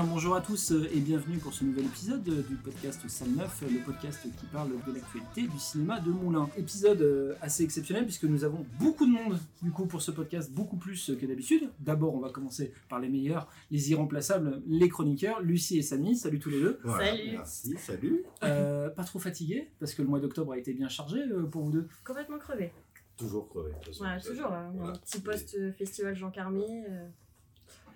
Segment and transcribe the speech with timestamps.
[0.00, 3.32] Bien, bonjour à tous euh, et bienvenue pour ce nouvel épisode euh, du podcast Salle
[3.32, 6.48] 9, le podcast qui parle de l'actualité du cinéma de Moulin.
[6.56, 10.52] Épisode euh, assez exceptionnel puisque nous avons beaucoup de monde du coup pour ce podcast,
[10.52, 11.68] beaucoup plus que d'habitude.
[11.80, 16.16] D'abord, on va commencer par les meilleurs, les irremplaçables, les chroniqueurs, Lucie et Samy.
[16.16, 16.80] Salut tous les deux.
[16.82, 17.32] Salut.
[17.32, 18.24] Merci, salut.
[18.42, 21.64] Euh, pas trop fatigués parce que le mois d'octobre a été bien chargé euh, pour
[21.64, 21.88] vous deux.
[22.06, 22.72] Complètement crevé.
[23.18, 23.72] Toujours crevé.
[23.86, 24.46] de toujours.
[24.50, 24.72] hein.
[24.76, 24.94] Voilà.
[24.94, 26.86] Un petit post euh, festival Jean Carmé.
[26.88, 27.06] euh,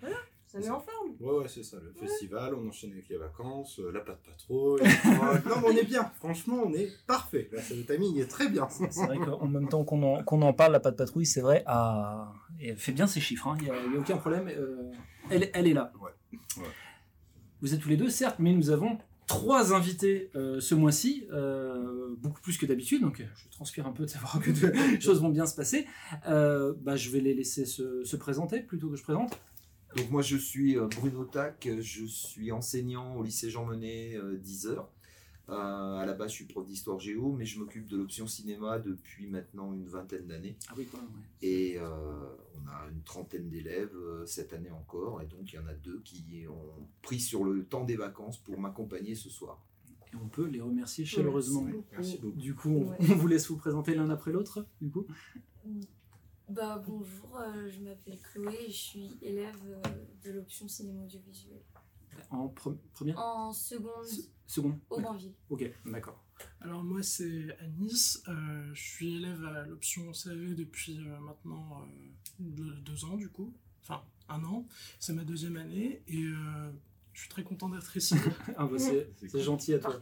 [0.03, 0.17] Voilà,
[0.63, 1.11] ça met en forme.
[1.21, 4.83] Ouais, ouais, c'est ça, le festival, on enchaîne avec les vacances, euh, la patte patrouille.
[5.47, 7.49] non, mais on est bien, franchement, on est parfait.
[7.53, 8.69] Là, le timing est très bien.
[8.69, 11.65] C'est vrai qu'en même temps qu'on en, qu'on en parle, la patte patrouille, c'est vrai,
[11.67, 12.33] a...
[12.61, 13.57] et elle fait bien ses chiffres, hein.
[13.59, 14.91] il n'y a, il y a aucun problème, euh,
[15.31, 15.93] elle, elle est là.
[16.01, 16.11] Ouais,
[16.59, 16.69] ouais.
[17.61, 22.15] Vous êtes tous les deux, certes, mais nous avons trois invités euh, ce mois-ci, euh,
[22.19, 25.31] beaucoup plus que d'habitude, donc je transpire un peu de savoir que les choses vont
[25.31, 25.87] bien se passer.
[26.29, 29.39] Euh, bah, je vais les laisser se, se présenter plutôt que je présente.
[29.97, 34.37] Donc moi je suis euh, Bruno Tac, je suis enseignant au lycée Jean Monnet euh,
[34.37, 34.91] 10 heures.
[35.51, 38.79] Euh, à la base je suis prof d'histoire géo, mais je m'occupe de l'option cinéma
[38.79, 40.57] depuis maintenant une vingtaine d'années.
[40.71, 41.07] Ah oui, quoi, ouais.
[41.43, 41.85] Et euh,
[42.55, 45.75] on a une trentaine d'élèves euh, cette année encore, et donc il y en a
[45.75, 49.63] deux qui ont pris sur le temps des vacances pour m'accompagner ce soir.
[50.15, 51.65] Et on peut les remercier chaleureusement.
[51.65, 51.93] Merci beaucoup.
[51.93, 52.39] Merci beaucoup.
[52.39, 52.97] Du coup, on, Ouais.
[53.11, 55.07] on vous laisse vous présenter l'un après l'autre, du coup.
[56.55, 59.81] Bah bonjour, euh, je m'appelle Chloé et je suis élève euh,
[60.25, 61.61] de l'option cinéma audiovisuel.
[62.31, 63.19] En pre- première?
[63.19, 65.01] En seconde Se- Seconde au.
[65.01, 65.33] Banville.
[65.51, 66.23] Ok, d'accord.
[66.61, 71.87] Alors moi c'est Anis, euh, je suis élève à l'option CAV depuis euh, maintenant euh,
[72.39, 73.53] deux, deux ans du coup,
[73.83, 74.67] enfin un an,
[75.01, 76.71] c'est ma deuxième année et euh,
[77.15, 78.15] je suis très content d'être ici.
[78.57, 79.99] Ah, bah, c'est gentil à toi.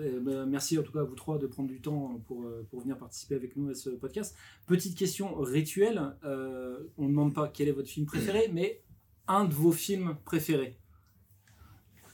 [0.00, 2.66] Euh, bah, merci en tout cas à vous trois de prendre du temps pour, euh,
[2.70, 4.34] pour venir participer avec nous à ce podcast.
[4.66, 8.82] Petite question rituelle, euh, on ne demande pas quel est votre film préféré, mais
[9.28, 10.78] un de vos films préférés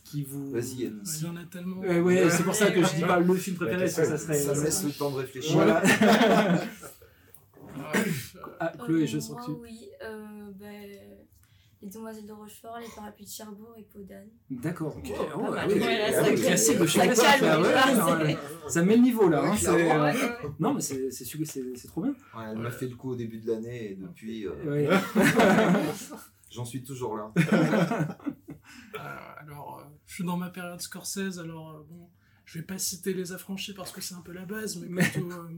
[0.05, 0.51] qui vous...
[0.51, 0.83] Vas-y.
[0.83, 1.79] Il y en a tellement.
[1.81, 3.09] Ouais, c'est pour ça que je dis Ouais.
[3.09, 4.39] pas le film préféré, Ouais, parce que ça serait...
[4.39, 5.55] Ça laisse le temps de réfléchir.
[5.55, 5.83] Voilà.
[5.85, 6.57] Euh,
[8.61, 9.59] ah, Chloé, Euh, je sens que tu...
[9.61, 10.67] oui, euh, bah,
[11.83, 14.29] les Demoiselles de Rochefort, les Parapluies de Cherbourg et Podane.
[14.51, 14.97] D'accord.
[14.99, 16.99] Oh, ah oui, Ouais, ah ça oui, classique de chez
[18.83, 19.43] met le niveau là.
[19.45, 20.05] hein, Ouais, clairement.
[20.07, 20.49] euh.
[20.59, 22.11] Non, mais c'est c'est sûr que c'est c'est trop bien.
[22.37, 24.89] Ouais, elle m'a fait le coup au début de l'année et depuis euh, Ouais.
[26.51, 27.33] j'en suis toujours là.
[27.39, 28.99] euh,
[29.39, 32.09] alors euh, je suis dans ma période Scorsese, alors euh, bon,
[32.45, 35.03] je vais pas citer Les Affranchis parce que c'est un peu la base, mais Mais-
[35.09, 35.49] plutôt euh,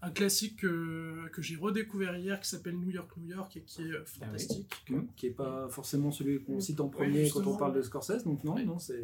[0.00, 3.82] un classique que, que j'ai redécouvert hier qui s'appelle New York New York et qui
[3.82, 4.72] est euh, fantastique.
[4.92, 7.78] Hum, qui est pas forcément celui qu'on cite en Oui, premier quand on parle de
[7.78, 7.84] ouais.
[7.84, 8.64] Scorsese, donc non, Oui.
[8.64, 9.02] non, c'est...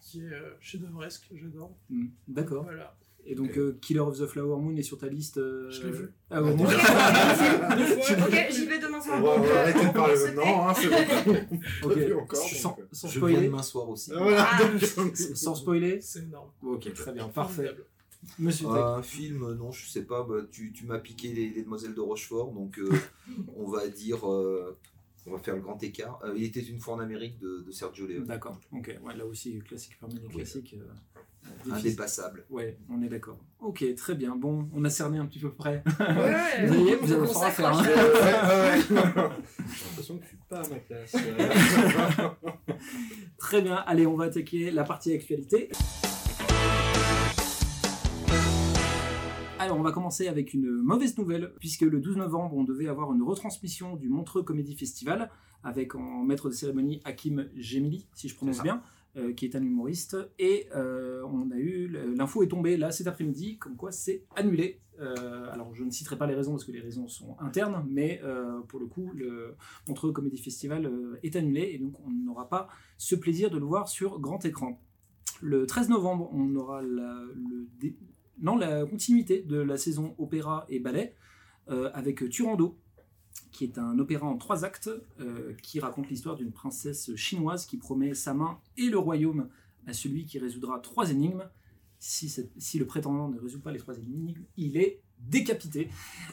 [0.00, 1.72] qui est euh, chef-d'œuvresque, j'adore.
[1.90, 2.64] Hum, D'accord.
[2.64, 2.96] Voilà.
[3.30, 5.92] Et donc, euh, Killer of the Flower Moon est sur ta liste euh, Je l'ai
[5.92, 6.08] vu.
[6.30, 6.64] Ah bon, bon.
[6.64, 6.70] Ok,
[8.26, 9.18] ok, j'y vais demain soir.
[9.22, 11.34] On va, Euh, arrêter de parler maintenant, hein, c'est bon.
[11.82, 11.94] Ok.
[11.94, 12.84] Pas vu encore, sans, donc, euh.
[12.92, 13.48] sans Je viens de spoiler.
[13.50, 14.12] m'asseoir aussi.
[14.14, 14.60] Ah, Voilà, Ah,
[14.96, 16.00] donc, Sans spoiler.
[16.00, 16.48] C'est énorme.
[16.62, 17.54] Ok, très bien, parfait.
[17.66, 17.84] Formidable.
[18.38, 18.68] Monsieur.
[18.68, 22.00] Un film, non, je sais pas, bah, tu, tu m'as piqué les, les Demoiselles de
[22.00, 22.90] Rochefort, donc euh,
[23.56, 24.76] on va dire, euh,
[25.26, 26.18] on va faire le grand écart.
[26.24, 28.24] Euh, il était une fois en Amérique de, de Sergio Leone.
[28.24, 28.98] D'accord, ok.
[29.04, 30.34] Ouais, là aussi, classique parmi les Oui.
[30.36, 30.74] classiques.
[30.78, 30.84] euh.
[31.70, 32.44] Indépassable.
[32.50, 33.38] Ouais, on est d'accord.
[33.60, 34.36] Ok, très bien.
[34.36, 35.82] Bon, on a cerné un petit peu près.
[35.98, 37.74] Ouais, Vous voyez, vous à faire.
[37.78, 37.82] hein.
[37.86, 38.82] ouais, ouais, ouais.
[38.86, 41.16] J'ai l'impression que je suis pas à ma place.
[43.38, 45.70] Très bien, allez, on va attaquer la partie actualité.
[49.70, 53.22] On va commencer avec une mauvaise nouvelle, puisque le 12 novembre, on devait avoir une
[53.22, 55.30] retransmission du Montreux Comédie Festival,
[55.64, 58.82] avec en maître de cérémonie Hakim Gemili, si je prononce bien,
[59.16, 60.16] euh, qui est un humoriste.
[60.38, 64.80] Et euh, on a eu, l'info est tombée là cet après-midi, comme quoi c'est annulé.
[65.00, 68.20] Euh, alors, je ne citerai pas les raisons, parce que les raisons sont internes, mais
[68.68, 70.90] pour le coup, le Montreux Comédie Festival
[71.22, 74.80] est annulé, et donc on n'aura pas ce plaisir de le voir sur grand écran.
[75.40, 77.68] Le 13 novembre, on aura la, le
[78.40, 81.14] non, la continuité de la saison opéra et ballet
[81.70, 82.78] euh, avec Turando,
[83.52, 84.90] qui est un opéra en trois actes
[85.20, 89.48] euh, qui raconte l'histoire d'une princesse chinoise qui promet sa main et le royaume
[89.86, 91.44] à celui qui résoudra trois énigmes.
[92.00, 95.88] Si, cette- si le prétendant ne résout pas les trois énigmes, il est décapité.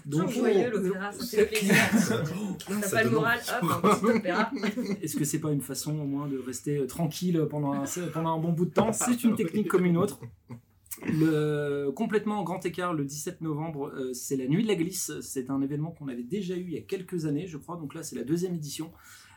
[0.05, 1.73] Donc, joyeux l'opéra, ça fait plaisir.
[1.91, 4.51] T'as Ça pas le moral, hop, un petit opéra.
[5.01, 8.35] Est-ce que c'est pas une façon au moins de rester euh, tranquille pendant un, pendant
[8.35, 8.91] un bon bout de temps?
[8.93, 10.19] C'est une technique comme une autre.
[11.13, 15.11] Le, complètement en grand écart, le 17 novembre, euh, c'est la Nuit de la Glisse.
[15.21, 17.77] C'est un événement qu'on avait déjà eu il y a quelques années, je crois.
[17.77, 18.91] Donc là, c'est la deuxième édition.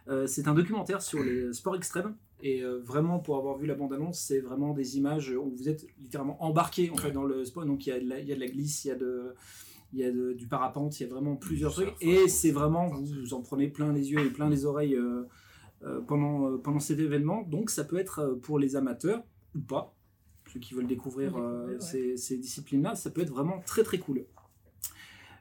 [0.08, 2.14] Euh, c'est un documentaire sur les sports extrêmes.
[2.42, 5.86] Et euh, vraiment, pour avoir vu la bande-annonce, c'est vraiment des images où vous êtes
[6.00, 7.66] littéralement embarqué en fait, dans le sport.
[7.66, 8.94] Donc il y a de la, il y a de la glisse, il y a
[8.94, 9.34] de,
[9.92, 11.94] il y a de- du parapente, il y a vraiment plusieurs trucs.
[12.00, 14.94] Et c'est vraiment, vous, vous en prenez plein les yeux et plein les oreilles.
[14.96, 15.24] euh,
[15.84, 17.42] euh, pendant, euh, pendant cet événement.
[17.42, 19.22] Donc ça peut être pour les amateurs
[19.54, 19.94] ou pas,
[20.48, 24.24] ceux qui veulent découvrir euh, ces, ces disciplines-là, ça peut être vraiment très très cool.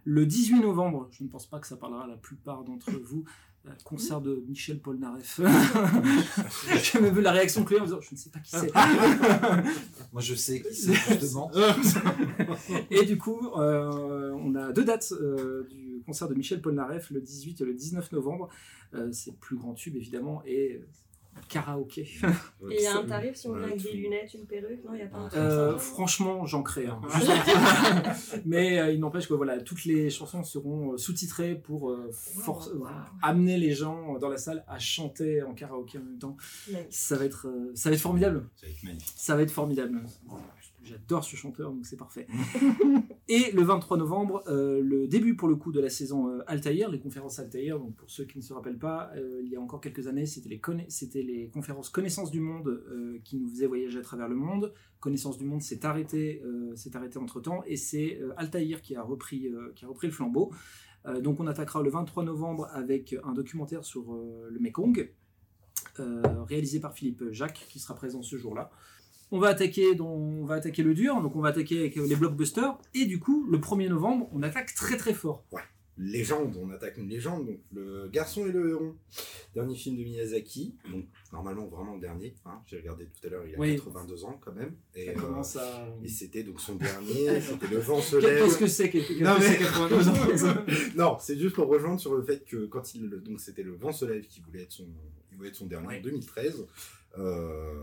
[0.03, 3.25] Le 18 novembre, je ne pense pas que ça parlera à la plupart d'entre vous,
[3.65, 5.41] euh, concert de Michel Polnareff.
[6.81, 8.73] J'ai même vu la réaction Chloé en disant Je ne sais pas qui c'est.
[10.13, 11.51] Moi, je sais qui c'est justement.
[12.91, 17.19] Et du coup, euh, on a deux dates euh, du concert de Michel Polnareff, le
[17.19, 18.49] 18 et le 19 novembre.
[18.93, 20.87] Euh, c'est le plus grand tube, évidemment, et euh,
[21.49, 22.01] karaoké.
[22.01, 22.07] Et
[22.77, 24.97] il y a un tarif si on vient avec des lunettes, une perruque Non, il
[24.97, 26.99] n'y a pas un truc Euh, ça franchement, j'en crée un.
[27.15, 28.13] Juste un-
[28.45, 32.11] Mais euh, il n'empêche que voilà, toutes les chansons seront euh, sous-titrées pour euh,
[32.47, 32.59] Wow.
[32.69, 32.85] euh,
[33.21, 36.37] amener les gens dans la salle à chanter en karaoké en même temps.
[36.89, 38.47] Ça va être, euh, ça va être formidable.
[38.55, 39.13] Ça va être magnifique.
[39.15, 40.03] Ça va être formidable.
[40.83, 42.27] J'adore ce chanteur, donc c'est parfait.
[43.29, 46.89] Et le 23 novembre, euh, le début pour le coup de la saison euh, Altaïr,
[46.89, 47.77] les conférences Altaïr.
[47.77, 50.25] Donc pour ceux qui ne se rappellent pas, euh, il y a encore quelques années,
[50.25, 50.47] c'était
[51.23, 54.73] les, conférences Connaissance du Monde euh, qui nous faisaient voyager à travers le monde.
[55.01, 56.41] Connaissance du Monde s'est arrêté,
[57.17, 60.51] entre temps, et c'est Altaïr qui a repris, qui a repris le flambeau.
[61.21, 65.13] Donc on attaquera le 23 novembre avec un documentaire sur le Mekong,
[65.99, 68.71] réalisé par Philippe Jacques, qui sera présent ce jour-là.
[69.31, 72.15] On va attaquer, donc, on va attaquer le dur, donc on va attaquer avec les
[72.15, 72.77] blockbusters.
[72.93, 75.43] Et du coup, le 1er novembre, on attaque très très fort.
[75.99, 78.95] Légende, on attaque une légende, donc le garçon et le héron.
[79.55, 83.43] Dernier film de Miyazaki, donc normalement vraiment le dernier, hein, j'ai regardé tout à l'heure,
[83.47, 83.75] il a Oui.
[83.77, 84.75] 82 ans quand même.
[84.93, 85.87] Et, Ça euh, commence à.
[86.03, 88.43] et c'était donc son dernier, c'était Le vent se lève.
[88.43, 90.55] Qu'est-ce que c'est que Non, mais- c'est 92 ans
[90.95, 93.91] non, c'est juste pour rejoindre sur le fait que quand il donc c'était le vent
[93.91, 94.85] se lève qui voulait être son
[95.31, 95.97] il voulait être son dernier Ouais.
[95.97, 96.67] en 2013
[97.17, 97.73] euh,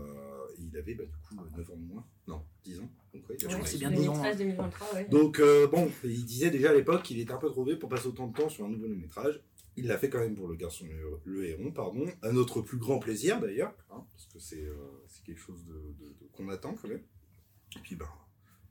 [0.59, 3.45] il avait bah, du coup 9 ans de moins non 10 ans donc ouais, il
[3.45, 3.67] a Ouais, changé.
[3.71, 5.05] c'est bien 10 ans, 2013, 2023, ouais.
[5.09, 7.89] donc euh, bon il disait déjà à l'époque qu'il était un peu trop vieux pour
[7.89, 9.39] passer autant de temps sur un nouveau long métrage
[9.77, 12.77] il l'a fait quand même pour le garçon le, le héron pardon à notre plus
[12.77, 14.75] grand plaisir d'ailleurs hein, parce que c'est euh,
[15.07, 17.03] c'est quelque chose de, de- de- qu'on attend quand même
[17.75, 18.07] et puis ben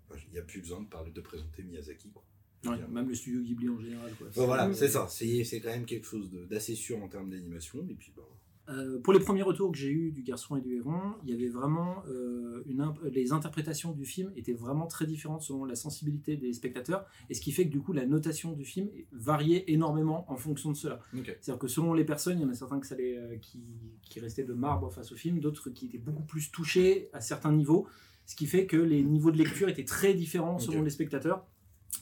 [0.09, 2.23] bah, il n'y a plus besoin de parler de présenter Miyazaki quoi.
[2.67, 4.11] Ouais, Même le studio Ghibli en général.
[4.17, 4.27] Quoi.
[4.35, 5.07] Bon, voilà, c'est ça.
[5.11, 7.87] C'est c'est quand même quelque chose de- d'assez sûr en termes d'animation.
[7.91, 8.23] Et puis, bah,
[8.71, 11.35] Euh, pour les premiers retours que j'ai eus du garçon et du héron, il y
[11.35, 15.75] avait vraiment euh, une imp- les interprétations du film étaient vraiment très différentes selon la
[15.75, 19.65] sensibilité des spectateurs, et ce qui fait que du coup la notation du film variait
[19.69, 20.99] énormément en fonction de cela.
[21.43, 23.63] C'est-à-dire que selon les personnes, il y en a certains que ça les, euh, qui,
[24.03, 27.53] qui restaient de marbre face au film, d'autres qui étaient beaucoup plus touchés à certains
[27.53, 27.87] niveaux,
[28.25, 31.45] ce qui fait que les niveaux de lecture étaient très différents selon les spectateurs.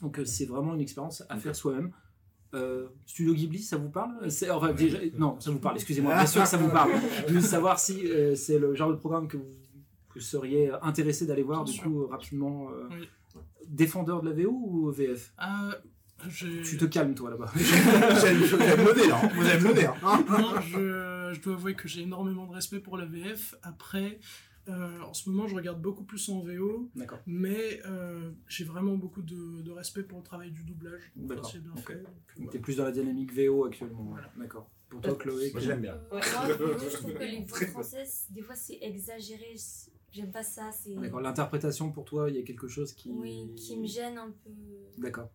[0.01, 1.91] Donc c'est vraiment une expérience à faire soi-même.
[2.55, 4.31] Euh, Studio Ghibli, ça vous parle?
[4.31, 6.91] C'est- enfin, déjà, Non, ça vous parle, excusez-moi, bien sûr que ça vous parle.
[7.29, 9.47] Je veux savoir si euh, c'est le genre de programme que vous,
[10.15, 11.85] vous seriez intéressé d'aller voir, Bien du sûr.
[11.85, 12.69] coup, rapidement.
[12.71, 13.09] euh, Oui.
[13.67, 15.33] Défendeur de la VO ou VF
[16.29, 17.51] Tu te calmes, toi, là-bas.
[17.57, 19.23] J'aime j'aime le nez, là.
[19.35, 20.25] Vous aimez le nez, hein.
[20.29, 23.55] Non, je, je dois avouer que j'ai énormément de respect pour la VF.
[23.63, 24.19] Après,
[24.69, 26.91] euh, en ce moment, je regarde beaucoup plus en VO,
[27.27, 31.13] mais euh, j'ai vraiment beaucoup de, de respect pour le travail du doublage.
[31.17, 31.87] D'accord, C'est bien ok.
[31.87, 31.95] fait.
[31.97, 32.05] donc,
[32.37, 34.05] Donc, euh, T'es plus dans la dynamique VO actuellement.
[34.05, 34.31] voilà.
[34.37, 34.71] D'accord.
[34.89, 35.95] Pour toi, Chloé Moi, j'aime bien.
[36.13, 36.21] Ouais.
[36.21, 39.55] moi, je trouve que les voix françaises, des fois, c'est exagéré.
[40.11, 40.71] J'aime pas ça.
[40.71, 41.21] C'est D'accord.
[41.23, 43.11] L'interprétation, pour toi, il y a quelque chose qui.
[43.11, 44.51] oui, qui me gêne un peu.
[44.99, 45.31] D'accord.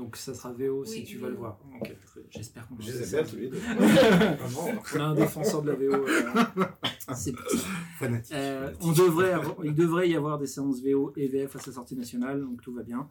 [0.00, 1.22] Donc ça sera VO si Oui, tu oui.
[1.22, 1.58] vas le voir.
[1.78, 3.30] Ok, très- j'espère qu'on Je va les aime ça.
[3.30, 3.60] tous les deux.
[4.94, 5.92] On a un défenseur de la VO.
[5.92, 6.64] euh,
[7.14, 7.58] c'est parti.
[7.98, 8.32] fanatique.
[8.34, 8.82] Euh, fanatique.
[8.82, 11.96] on devrait avoir- il devrait y avoir des séances VO et VF à sa sortie
[11.96, 13.08] nationale, donc tout va bien.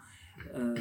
[0.56, 0.74] Euh,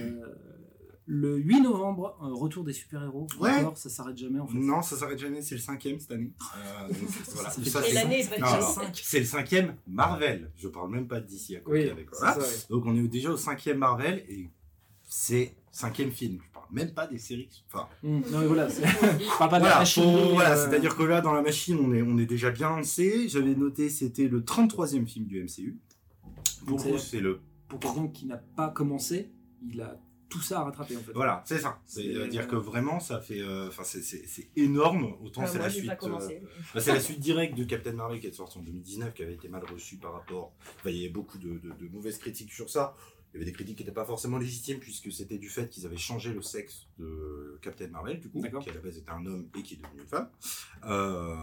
[1.04, 3.26] le 8 novembre, retour des super-héros.
[3.38, 3.50] Ouais.
[3.60, 4.56] Encore, ça s'arrête jamais en fait.
[4.56, 6.32] Non, ça s'arrête jamais, c'est le cinquième cette année.
[6.56, 6.96] Euh, donc,
[7.34, 7.50] voilà.
[7.50, 10.50] Ça Ça, Et c'est- l'année est pas Non, déjà alors, C'est le cinquième Marvel.
[10.56, 12.32] Je parle même pas d'ici à côté Oui, avec voilà.
[12.34, 12.46] ça, ouais.
[12.70, 14.48] Donc on est déjà au cinquième Marvel et
[15.10, 16.38] c'est cinquième film.
[16.44, 17.62] Je parle même pas des séries.
[17.66, 18.80] Enfin, Hum, non mais voilà, je
[19.38, 20.28] parle pas de la machine.
[20.32, 23.28] voilà, euh, c'est-à-dire que là, dans la machine, on est, on est déjà bien lancé.
[23.28, 25.78] J'avais noté, c'était le 33e film du MCU.
[26.66, 27.40] Pour C'est- vous, c'est le.
[27.68, 29.30] pour quelqu'un qui n'a pas commencé,
[29.70, 29.98] il a
[30.28, 31.12] tout ça à rattraper en fait.
[31.14, 31.80] Voilà, c'est ça.
[31.86, 33.40] C'est- C'est-à-dire que vraiment, ça fait.
[33.40, 35.14] euh, Enfin, c'est- énorme.
[35.24, 35.90] Autant Enfin, c'est la suite.
[36.02, 36.18] euh.
[36.74, 39.32] Bah, c'est la suite directe de Captain Marvel qui est sortie en 2019, qui avait
[39.34, 40.52] été mal reçue par rapport.
[40.80, 42.94] Enfin, il y avait beaucoup de, de- de mauvaises critiques sur ça.
[43.32, 45.84] Il y avait des critiques qui n'étaient pas forcément légitimes, puisque c'était du fait qu'ils
[45.86, 49.24] avaient changé le sexe de Captain Marvel, du coup, qui à la base était un
[49.26, 50.30] homme et qui est devenu une femme.
[50.84, 51.34] Euh,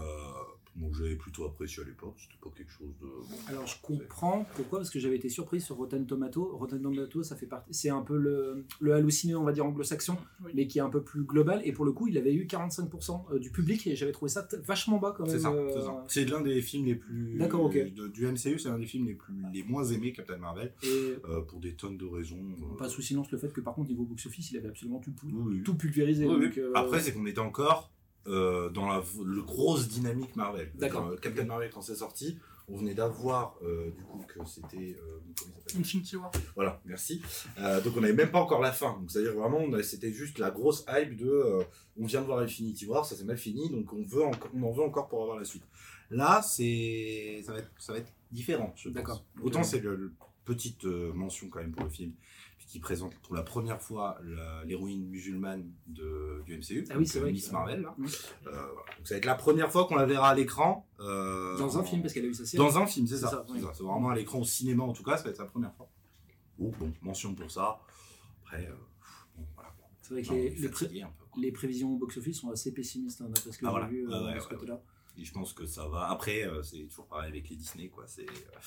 [0.75, 3.07] donc j'avais plutôt apprécié à l'époque, c'était pas quelque chose de.
[3.49, 6.55] Alors je comprends pourquoi, parce que j'avais été surpris sur Rotten Tomato.
[6.57, 10.17] Rotten Tomato, ça fait partie, c'est un peu le, le halluciné, on va dire anglo-saxon,
[10.43, 10.51] Oui.
[10.55, 11.61] mais qui est un peu plus global.
[11.63, 14.97] Et pour le coup, il avait eu 45% du public et j'avais trouvé ça vachement
[14.97, 15.31] bas quand même.
[15.33, 16.03] C'est ça, euh, c'est ça.
[16.07, 17.37] C'est l'un des films les plus.
[17.37, 17.73] D'accord, ok.
[17.93, 21.15] de- du MCU, c'est l'un des films les, plus, les moins aimés, Captain Marvel, Et
[21.29, 22.37] euh, pour des tonnes de raisons.
[22.37, 25.13] euh, pas sous silence le fait que par contre niveau box-office, il avait absolument tout,
[25.23, 25.63] oui, oui.
[25.63, 26.25] tout pulvérisé.
[26.27, 26.45] Oui, oui.
[26.47, 27.91] donc, euh, Après, c'est qu'on était encore
[28.27, 30.71] euh, dans la le grosse dynamique Marvel.
[30.75, 31.07] D'accord.
[31.07, 35.79] Euh, Captain Marvel quand c'est sorti, on venait d'avoir euh, du coup que c'était euh,
[35.79, 36.31] Infinity War.
[36.55, 37.21] Voilà, merci.
[37.59, 38.97] Euh, donc on n'avait même pas encore la fin.
[38.99, 41.63] Donc c'est-à-dire vraiment, c'était juste la grosse hype de, euh,
[41.99, 44.71] on vient de voir Infinity War, ça s'est mal fini, donc on veut, on en
[44.71, 45.63] veut encore pour avoir la suite.
[46.11, 48.73] Là, c'est, ça va être, ça va être différent.
[48.75, 48.93] je pense.
[48.93, 49.25] D'accord.
[49.41, 50.13] Autant c'est le, le-
[50.45, 52.11] petite euh, mention quand même pour le film,
[52.75, 54.17] qui présente pour la première fois
[54.65, 57.31] l'héroïne musulmane de, du MCU, Ah oui, donc, c'est euh, vrai.
[57.31, 57.81] Miss Marvel.
[57.83, 57.95] Là.
[57.97, 58.07] Oui.
[58.47, 58.65] Euh, voilà.
[58.97, 60.85] Donc ça va être la première fois qu'on la verra à l'écran.
[60.99, 62.61] euh, Dans un en- film, parce qu'elle a eu sa série.
[62.61, 63.29] dans un film, c'est ça.
[63.29, 63.61] ça, c'est oui.
[63.61, 65.87] vraiment à l'écran au cinéma en tout cas, ça va être sa première fois.
[66.59, 67.79] Donc bon, mention pour ça.
[68.43, 68.75] Après, euh,
[69.37, 69.73] bon, voilà.
[70.01, 73.53] C'est vrai que Non, les, les pré- prévisions au box-office sont assez pessimistes, hein, d'après
[73.53, 73.87] ce que Ah, j'ai voilà.
[73.87, 74.81] vu Ouais, de ce ouais, côté-là.
[75.17, 76.09] Et je pense que ça va.
[76.09, 78.03] Après, euh, c'est toujours pareil avec les Disney, quoi.
[78.07, 78.59] C'est euh,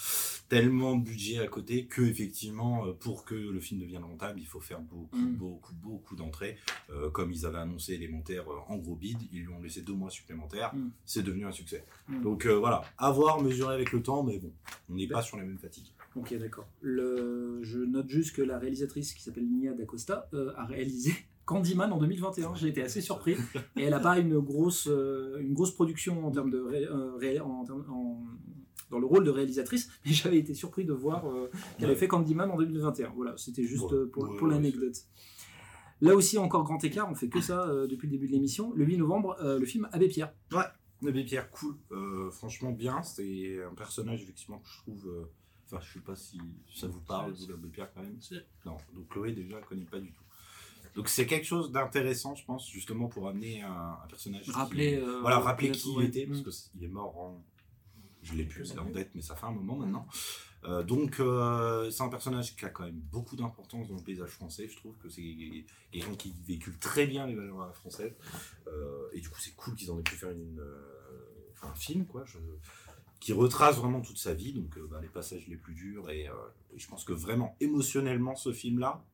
[0.49, 4.47] tellement de budget à côté que effectivement, euh, pour que le film devienne rentable, il
[4.47, 5.37] faut faire beaucoup, Mm.
[5.37, 6.57] beaucoup, beaucoup d'entrées.
[6.90, 10.11] Euh, comme ils avaient annoncé élémentaire en gros bid, ils lui ont laissé deux mois
[10.11, 10.75] supplémentaires.
[10.75, 10.90] Mm.
[11.05, 11.85] C'est devenu un succès.
[12.09, 12.23] Mm.
[12.23, 14.52] Donc euh, voilà, à voir, mesurer avec le temps, mais bon,
[14.88, 15.87] on n'est pas sur la même fatigue.
[16.17, 16.67] Ok, d'accord.
[16.81, 17.61] Le...
[17.62, 21.12] Je note juste que la réalisatrice qui s'appelle Nia D'Acosta euh, a réalisé
[21.49, 22.55] Candyman en 2021.
[22.55, 23.37] J'ai été assez surpris.
[23.76, 27.17] Et elle n'a pas une grosse, euh, une grosse production en termes de ré- euh,
[27.17, 28.23] ré- en termes- en-
[28.90, 32.00] dans le rôle de réalisatrice, mais j'avais été surpris de voir euh, qu'elle avait Ouais.
[32.00, 33.12] fait Candyman en 2021.
[33.17, 34.07] Voilà, c'était juste Ouais.
[34.12, 34.97] pour, Ouais, pour ouais, l'anecdote.
[36.00, 38.73] Là aussi, encore grand écart, on fait que ça euh, depuis le début de l'émission.
[38.75, 40.33] Le 8 novembre, euh, le film Abbé Pierre.
[41.07, 43.02] Abbé Pierre, cool, Euh, franchement bien.
[43.02, 45.09] C'est un personnage effectivement que je trouve.
[45.09, 45.25] euh,
[45.71, 46.40] Enfin, je sais pas si
[46.75, 48.19] ça vous parle, vous, l'Abbé Pierre quand même.
[48.64, 50.23] Non, donc Chloé déjà elle connaît pas du tout.
[50.99, 54.43] Donc c'est quelque chose d'intéressant, je pense, justement pour amener un, un personnage.
[54.43, 56.71] qui- Rappeler, euh, voilà, rappeler qui il était, parce Mm.
[56.73, 57.45] qu'il est mort en.
[58.23, 60.07] Je l'ai plus c'est en tête, mais ça fait un moment maintenant.
[60.64, 64.31] Euh, donc euh, c'est un personnage qui a quand même beaucoup d'importance dans le paysage
[64.31, 64.67] français.
[64.69, 65.23] Je trouve que c'est
[65.93, 68.12] quelqu'un qui véhicule très bien les valeurs à la française.
[68.67, 70.61] Euh, et du coup, c'est cool qu'ils en aient pu faire une,
[71.62, 72.38] un film, quoi, je-
[73.21, 76.11] qui retrace vraiment toute sa vie, donc bah, les passages les plus durs.
[76.11, 76.23] Et,
[76.75, 79.05] et je pense que vraiment, émotionnellement, ce film-là,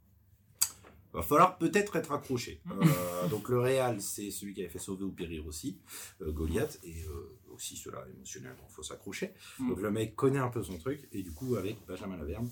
[1.18, 2.60] va falloir peut-être être accroché.
[2.70, 5.78] Euh, donc le Réal, c'est celui qui avait fait Sauver ou Périr aussi,
[6.22, 9.32] euh, Goliath, et euh, aussi cela émotionnellement, il faut s'accrocher.
[9.58, 9.68] Mm.
[9.68, 12.48] Donc le mec connaît un peu son truc, et du coup, avec Benjamin Laverne,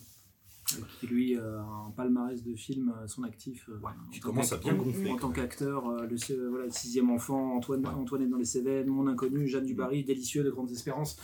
[1.01, 3.69] qui lui a un palmarès de films à son actif.
[3.69, 7.11] Ouais, en qui tant commence à bien gonfler, En tant qu'acteur, le, voilà, le sixième
[7.11, 7.93] enfant, Antoine, Ouais.
[7.93, 7.99] Mm.
[7.99, 11.19] Antoinette dans les Cévennes, Mon Inconnu, Jeanne du Barry, Délicieux de Grandes Espérances.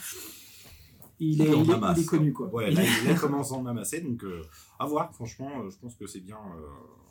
[1.21, 2.47] Il est, Il en il est- amasse, il est connu, quoi.
[2.49, 4.43] Ouais, Il là, est- il commence à en amasser, donc euh,
[4.79, 6.67] à voir, franchement, je pense que c'est bien euh,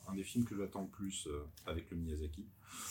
[0.08, 2.46] un des films que j'attends le plus euh, avec le Miyazaki.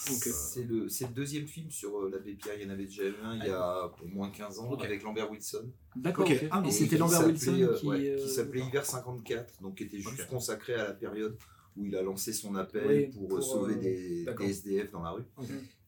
[0.09, 2.55] Euh, C'est le, c'est le deuxième film sur euh, l'abbé Pierre.
[2.59, 5.03] Il y en avait déjà eu un il y a au moins 15 ans avec
[5.03, 5.71] Lambert Wilson.
[5.95, 6.29] D'accord.
[6.51, 7.87] Ah, Et c'était Lambert Wilson euh, qui.
[7.87, 11.37] ouais, euh, qui s'appelait Hiver 54, donc qui était juste consacré à la période
[11.77, 15.11] où il a lancé son appel Oui, pour, pour, sauver euh, des, SDF dans la
[15.11, 15.25] rue.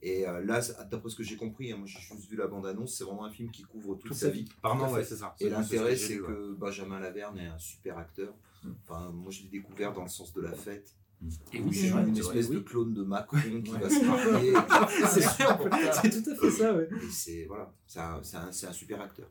[0.03, 2.95] Et euh, là, d'après ce que j'ai compris, hein, moi j'ai juste vu la bande-annonce,
[2.97, 4.45] c'est vraiment un film qui couvre toute, Toute sa vie.
[4.63, 5.09] Pardon, ouais, fait.
[5.09, 5.35] c'est ça.
[5.41, 8.35] Et C'est- l'intérêt, ce que j'ai c'est que Benjamin Laverne est un super acteur.
[8.63, 8.71] Mm.
[8.85, 10.95] Enfin, moi, je l'ai découvert dans le sens de la fête.
[11.53, 14.53] Et oui, c'est une espèce de clone de Macron qui va se marier.
[16.03, 16.89] C'est tout à fait ça, ouais.
[17.03, 19.29] Et c'est voilà, c'est un, c'est un- c'est un super acteur.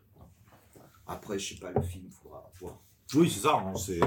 [1.06, 2.78] Après, je sais pas, le film, faudra voir.
[3.16, 4.02] Oui, c'est ça, c'est.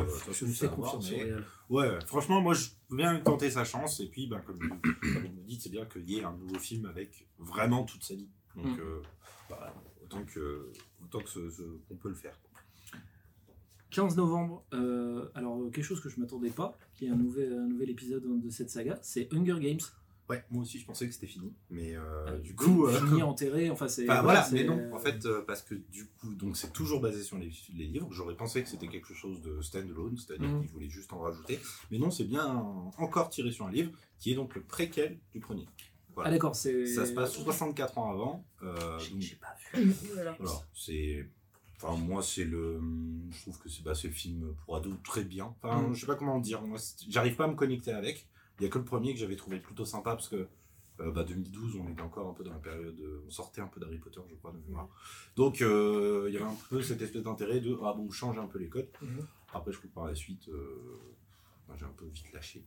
[1.70, 4.00] Ouais, franchement, moi, je veux bien tenter sa chance.
[4.00, 6.84] Et puis, ben, comme, vous me dites, c'est bien qu'il y ait un nouveau film
[6.86, 8.28] avec vraiment toute sa vie.
[8.56, 8.80] Donc, Mm.
[8.80, 9.02] euh,
[9.48, 10.70] bah, autant que,
[11.02, 12.38] autant que ce- qu'on peut le faire.
[13.90, 17.52] 15 novembre, euh, alors euh, quelque chose que je m'attendais pas, qui est un nouvel,
[17.52, 19.80] un nouvel épisode de cette saga, c'est Hunger Games.
[20.28, 21.52] Ouais, moi aussi, je pensais que c'était fini.
[21.70, 22.86] Mais euh, Euh, du coup.
[22.86, 24.08] euh, fini, enterré, enfin c'est.
[24.08, 27.24] Enfin, voilà, mais non, en fait, euh, parce que du coup, donc c'est toujours basé
[27.24, 28.06] sur les, les livres.
[28.12, 30.60] J'aurais pensé que c'était quelque chose de stand-alone, c'est-à-dire Mhm.
[30.60, 31.58] qu'ils voulaient juste en rajouter.
[31.90, 32.46] Mais non, c'est bien
[32.96, 35.66] encore tiré sur un livre qui est donc le préquel du premier.
[36.22, 36.86] Ah d'accord, c'est.
[36.86, 38.44] Ça se passe 64 ans avant.
[38.62, 39.92] euh, J'ai donc, pas vu.
[40.14, 40.36] Voilà,
[40.74, 41.26] c'est.
[41.82, 42.78] Enfin, moi, c'est le.
[43.30, 45.54] Je trouve que c'est bah, le film pour ados très bien.
[45.62, 45.94] Enfin, Mhm.
[45.94, 46.60] je sais pas comment dire.
[46.62, 48.26] Moi, j'arrive pas à me connecter avec.
[48.58, 50.46] Il y a que le premier que j'avais trouvé plutôt sympa parce que.
[51.00, 53.00] euh, bah, 2012, on était encore un peu dans la période.
[53.00, 54.88] euh, On sortait un peu d'Harry Potter, je crois, de mémoire.
[55.36, 57.74] Donc, euh, il y avait un peu cette espèce d'intérêt de.
[57.82, 58.88] Ah bon, on change un peu les codes.
[59.00, 59.26] Mhm.
[59.54, 60.46] Après, je trouve par la suite.
[60.48, 61.00] euh,
[61.66, 62.62] bah, j'ai un peu vite lâché.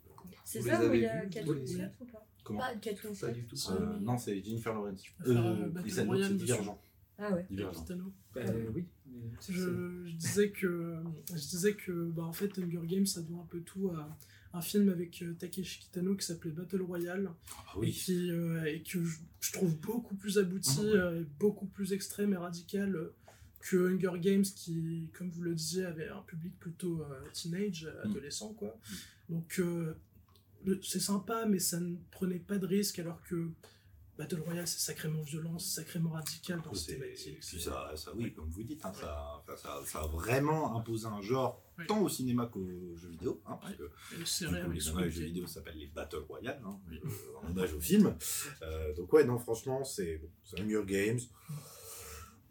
[0.45, 2.25] C'est ça où il y a ou pas?
[2.43, 2.59] Comment?
[2.59, 3.55] Pas Kate Pas Winslet du tout.
[3.69, 5.03] Euh, Non, c'est Jennifer Lawrence.
[5.27, 6.33] Euh, et c'est dessus.
[6.35, 6.81] Divergent.
[7.17, 7.45] Ah ouais.
[7.49, 7.81] Divergent.
[7.81, 8.13] Kitano.
[8.33, 8.41] Bah,
[8.73, 8.85] oui.
[9.07, 10.95] mais c'est- Je, je disais que,
[11.29, 14.17] je disais que bah, en fait, Hunger Games, ça doit un peu tout à
[14.55, 17.91] un film avec euh, Takeshi Kitano qui s'appelait Battle Royale Ah et, oui.
[17.91, 20.91] qui, euh, et que je, je trouve beaucoup plus abouti, Ah ouais.
[20.95, 23.13] euh, et beaucoup plus extrême et radical euh,
[23.61, 28.05] que Hunger Games qui, comme vous le disiez, avait un public plutôt euh, teenage, euh,
[28.07, 28.11] Mm.
[28.11, 28.53] adolescent.
[28.53, 28.77] Quoi.
[29.29, 29.93] Donc euh,
[30.65, 33.49] le- c'est sympa, mais ça ne prenait pas de risque alors que
[34.17, 37.39] Battle Royale, c'est sacrément violent, c'est sacrément radical dans ses C'est- thématiques.
[37.39, 41.19] puis ça, ça, oui, comme vous dites, hein, ça, ça, ça a vraiment imposé un
[41.21, 45.77] genre tant au cinéma qu'aux jeux vidéo, hein, parce que Et les jeux vidéo s'appellent
[45.79, 46.97] les Battle Royale, hein, euh,
[47.43, 48.15] en hommage au film.
[48.61, 51.19] Euh, donc ouais, non, franchement, c'est bon, c'est Hunger Games.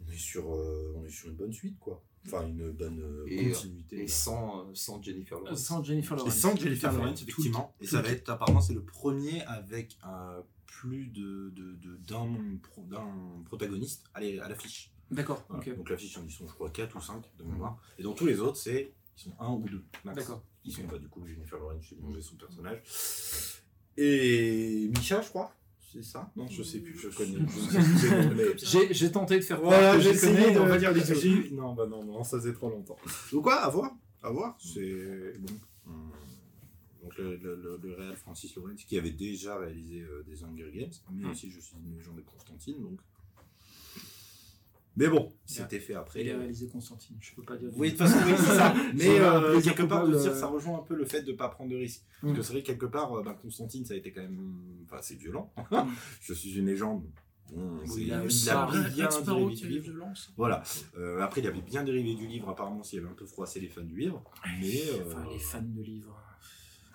[0.05, 2.03] On est sur, euh, on est sur une bonne suite, quoi.
[2.27, 4.03] Enfin, une bonne Et, continuité.
[4.03, 5.63] Et sans, euh, sans Jennifer Lawrence.
[5.65, 6.37] Sans Jennifer Et Lawrence.
[6.39, 6.93] sans Jennifer.
[6.93, 7.75] Lawrence, Tout- effectivement.
[7.81, 10.41] Et tout- ça va être, apparemment, c'est le premier avec euh,
[10.83, 12.29] plus de, de, de- d'un,
[12.61, 13.07] pro- d'un
[13.45, 14.91] protagoniste à l'affiche.
[15.13, 15.63] D'accord, Voilà.
[15.63, 15.77] ok.
[15.77, 17.81] Donc l'affiche, ils sont, je crois, 4 ou 5 de mémoire.
[17.99, 19.85] Et dans tous les autres, c'est ils sont 1 ou 2.
[20.07, 20.43] D'accord.
[20.65, 22.83] Ils sont pas, du coup, Jennifer Lawrence, j'ai mangé son personnage.
[23.97, 25.55] Et Misha, je crois.
[25.93, 26.33] C'est ça?
[26.35, 27.39] Non, je sais plus, je connais.
[28.57, 30.59] J'ai j'ai tenté de faire Voilà, j'ai essayé de.
[30.59, 31.01] on va dire les
[31.51, 31.55] deux.
[31.55, 32.97] Non, bah non, non, ça faisait trop longtemps.
[33.33, 33.93] Donc, quoi, à voir.
[34.23, 34.57] À voir.
[34.59, 35.39] C'est.
[35.39, 35.53] Bon.
[37.19, 40.71] Donc, le, le, le, le réal Francis Lawrence, qui avait déjà réalisé euh, des Hunger
[40.75, 42.99] Games, mais aussi Je suis une légende de Constantine, donc.
[44.95, 46.23] Mais bon, c'était fait après.
[46.23, 47.71] Il a réalisé Constantine, je peux pas dire.
[47.77, 48.75] Oui, de toute façon, oui, c'est ça.
[48.95, 51.49] Mais euh, quelque part, de dire, ça rejoint un peu le fait de ne pas
[51.49, 52.03] prendre de risques.
[52.23, 52.27] Mm.
[52.27, 54.53] Parce que c'est vrai que quelque part, euh, ben, Constantine, ça a été quand même.
[54.85, 55.51] Enfin, c'est violent.
[56.21, 57.07] Je suis une légende.
[57.55, 58.29] Bon, il a il
[58.95, 59.83] bien dérivé du livre.
[59.85, 60.33] violence.
[60.37, 60.63] Voilà.
[60.99, 63.69] Euh, après, il avait bien dérivé du livre, apparemment, s'il avait un peu froissé les
[63.69, 64.23] fans du livre.
[64.61, 64.83] Mais.
[64.91, 66.22] euh, Enfin, les fans de livres.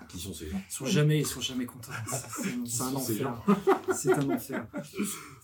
[0.10, 1.92] Qui sont ces gens Ils sont jamais, ils sont jamais contents.
[2.66, 3.44] C'est un enfer.
[3.94, 4.68] C'est un enfer.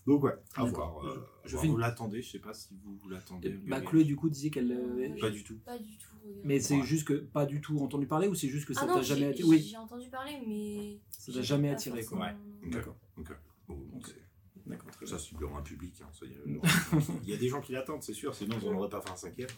[0.07, 1.05] Donc, ouais, à voir.
[1.05, 1.65] euh, Je à voir.
[1.65, 3.50] une- Vous l'attendez, je sais pas si vous, vous l'attendez.
[3.67, 4.72] Bah, Chloé, du coup, disait qu'elle.
[4.72, 5.57] euh, Pas du tout.
[5.65, 6.07] Pas du tout.
[6.24, 6.41] regarde.
[6.45, 6.83] Mais c'est Ouais.
[6.86, 9.25] juste que pas du tout entendu parler ou c'est juste que ça ah t'a jamais
[9.27, 9.48] attiré?
[9.50, 11.00] Oui, j'ai entendu parler, mais.
[11.10, 12.29] ça t'a jamais attiré quoi.
[12.65, 12.95] D'accord.
[13.67, 13.77] Bon,
[14.65, 16.01] D'accord, Ça, c'est un public.
[16.01, 16.07] hein.
[17.24, 19.15] Il y a des gens qui l'attendent, c'est sûr, sinon, on n'aurait pas fait un
[19.17, 19.50] cinquième.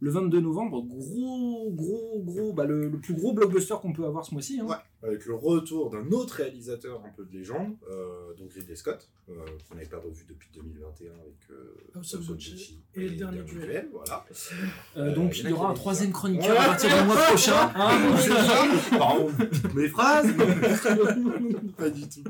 [0.00, 4.26] Le 22 novembre, gros, gros, gros, bah, le, le plus gros blockbuster qu'on peut avoir
[4.26, 4.60] ce mois-ci.
[4.60, 4.66] Hein.
[4.66, 4.76] Ouais,
[5.08, 9.34] avec le retour d'un autre réalisateur un peu de légende, euh, donc Ridley Scott, euh,
[9.68, 13.42] qu'on n'avait pas revu depuis 2021 avec euh, House of Gucci Gucci et le dernier
[13.42, 13.88] duel.
[13.90, 14.26] Voilà.
[14.98, 16.58] Euh, donc il y aura un troisième chroniqueur Ouais.
[16.58, 17.72] à partir du mois prochain.
[17.74, 17.98] hein.
[18.98, 20.26] Pardon, toutes mes phrases
[21.78, 22.22] Pas du tout.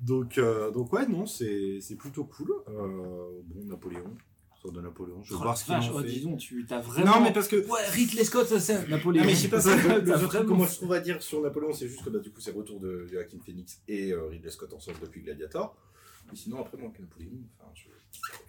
[0.00, 0.40] Donc,
[0.74, 2.50] donc ouais, non, c'est c'est plutôt cool.
[2.66, 4.10] Bon, Napoléon,
[4.72, 6.08] de Napoléon, je vais Oh, voir ce qu'il vache, en oh, fait.
[6.08, 7.14] dis donc, tu t'as vraiment.
[7.16, 9.22] Non, mais parce que Ouais, Ridley Scott, ça c'est Napoléon.
[9.22, 10.92] Non, mais je sais pas, c'est le, le seul truc que vraiment- moi je trouve
[10.92, 13.38] à dire sur Napoléon, c'est juste que bah, du coup c'est le retour de Joaquin
[13.44, 15.76] Phoenix et euh, Ridley Scott ensemble depuis Gladiator.
[16.30, 17.84] Mais sinon, après, moi, avec Napoléon, enfin, je...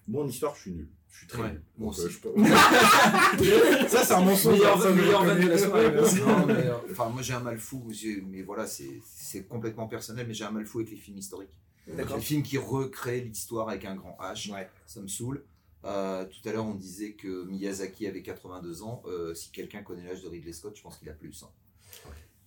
[0.07, 0.89] moi en histoire, je suis nul.
[1.11, 1.61] Je suis très Ouais, nul.
[1.77, 2.33] moi Donc, euh, je peux-
[3.87, 4.53] Ça, c'est un mensonge.
[4.55, 5.91] Meilleur- ne le meilleur de la soirée.
[5.91, 7.87] Non, mais, euh, enfin, moi j'ai un mal fou,
[8.29, 11.49] mais voilà, c'est c'est complètement personnel, mais j'ai un mal fou avec les films historiques.
[11.87, 14.69] Les films qui recréent l'histoire avec un grand H, Ouais.
[14.85, 15.43] ça me saoule.
[15.85, 19.01] Euh, tout à l'heure, on disait que Miyazaki avait 82 ans.
[19.05, 21.43] Euh, si quelqu'un connaît l'âge de Ridley Scott, je pense qu'il a plus.
[21.43, 21.49] hein.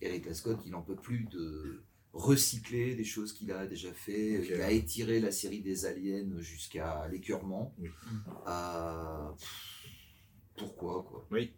[0.01, 4.45] Et Ridley Scott, il en peut plus de recycler des choses qu'il a déjà fait.
[4.45, 7.75] Il a étiré la série des aliens jusqu'à l'écœurement.
[7.79, 7.89] Oui.
[8.47, 9.31] Euh,
[10.57, 11.27] pourquoi quoi?
[11.31, 11.53] Oui.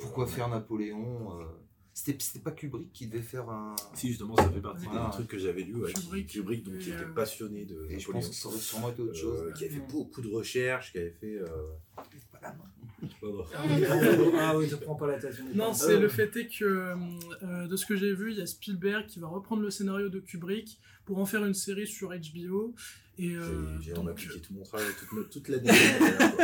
[0.00, 0.30] Pourquoi ouais.
[0.30, 1.38] faire Napoléon
[2.00, 3.74] C'était c'était pas Kubrick qui devait faire un.
[3.94, 5.06] Si, justement, ça fait partie Voilà.
[5.06, 5.74] des trucs que j'avais lu.
[5.82, 6.28] Ouais, Kubrick.
[6.28, 8.12] Kubrick, donc, qui Et, était euh, passionné de Et je Napoléon.
[8.12, 9.42] pense que ça aurait sûrement été autre chose.
[9.48, 11.38] Euh, qui avait fait beaucoup de recherches, qui avait fait.
[11.40, 11.46] Euh...
[11.96, 12.04] Pas
[12.40, 13.44] la main.
[14.38, 15.34] Ah oui, te prends pas la tête.
[15.54, 16.64] Non, c'est Euh, le fait est que
[17.42, 20.08] euh, de ce que j'ai vu, il y a Spielberg qui va reprendre le scénario
[20.08, 22.74] de Kubrick pour en faire une série sur HBO.
[23.20, 25.68] Et euh, J'ai- donc, appliqué tout mon travail, toute, ma- toute l'année.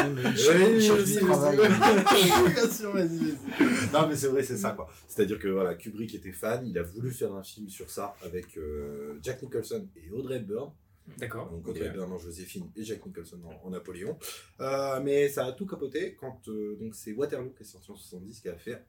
[3.92, 4.88] Non, mais c'est vrai, c'est ça, quoi.
[5.06, 8.56] C'est-à-dire que voilà, Kubrick était fan, il a voulu faire un film sur ça avec
[8.56, 10.72] euh, Jack Nicholson et Audrey Hepburn.
[11.18, 11.50] D'accord.
[11.50, 14.18] Donc Audrey Hepburn en Joséphine et Jack Nicholson en, en Napoléon.
[14.60, 17.96] Euh, mais ça a tout capoté quand euh, donc c'est Waterloo qui est sorti en
[17.96, 18.82] 70 qui a fait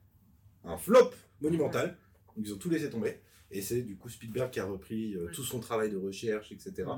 [0.63, 1.97] un flop monumental.
[2.35, 3.19] Donc ils ont tout laissé tomber.
[3.51, 6.89] Et c'est du coup Spielberg qui a repris euh, tout son travail de recherche, etc.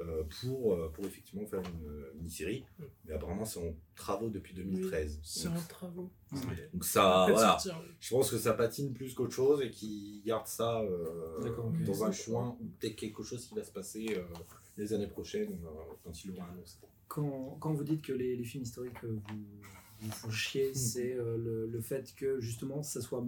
[0.00, 2.64] Euh, pour, euh, pour effectivement faire une mini-série.
[2.80, 2.86] Oui.
[3.04, 5.20] Mais apparemment c'est en travaux depuis 2013.
[5.22, 6.10] c'est en travaux.
[6.72, 7.58] donc ça, voilà.
[8.00, 12.10] Je pense que ça patine plus qu'autre chose et qu'ils gardent ça euh, dans un
[12.10, 14.22] coin ou peut-être quelque chose qui va se passer euh,
[14.78, 16.78] les années prochaines euh, quand ils l'auront annoncé.
[17.08, 19.20] Quand, quand vous dites que les, les films historiques vous,
[20.00, 23.24] vous font chier, c'est euh, le, le fait que justement ça soit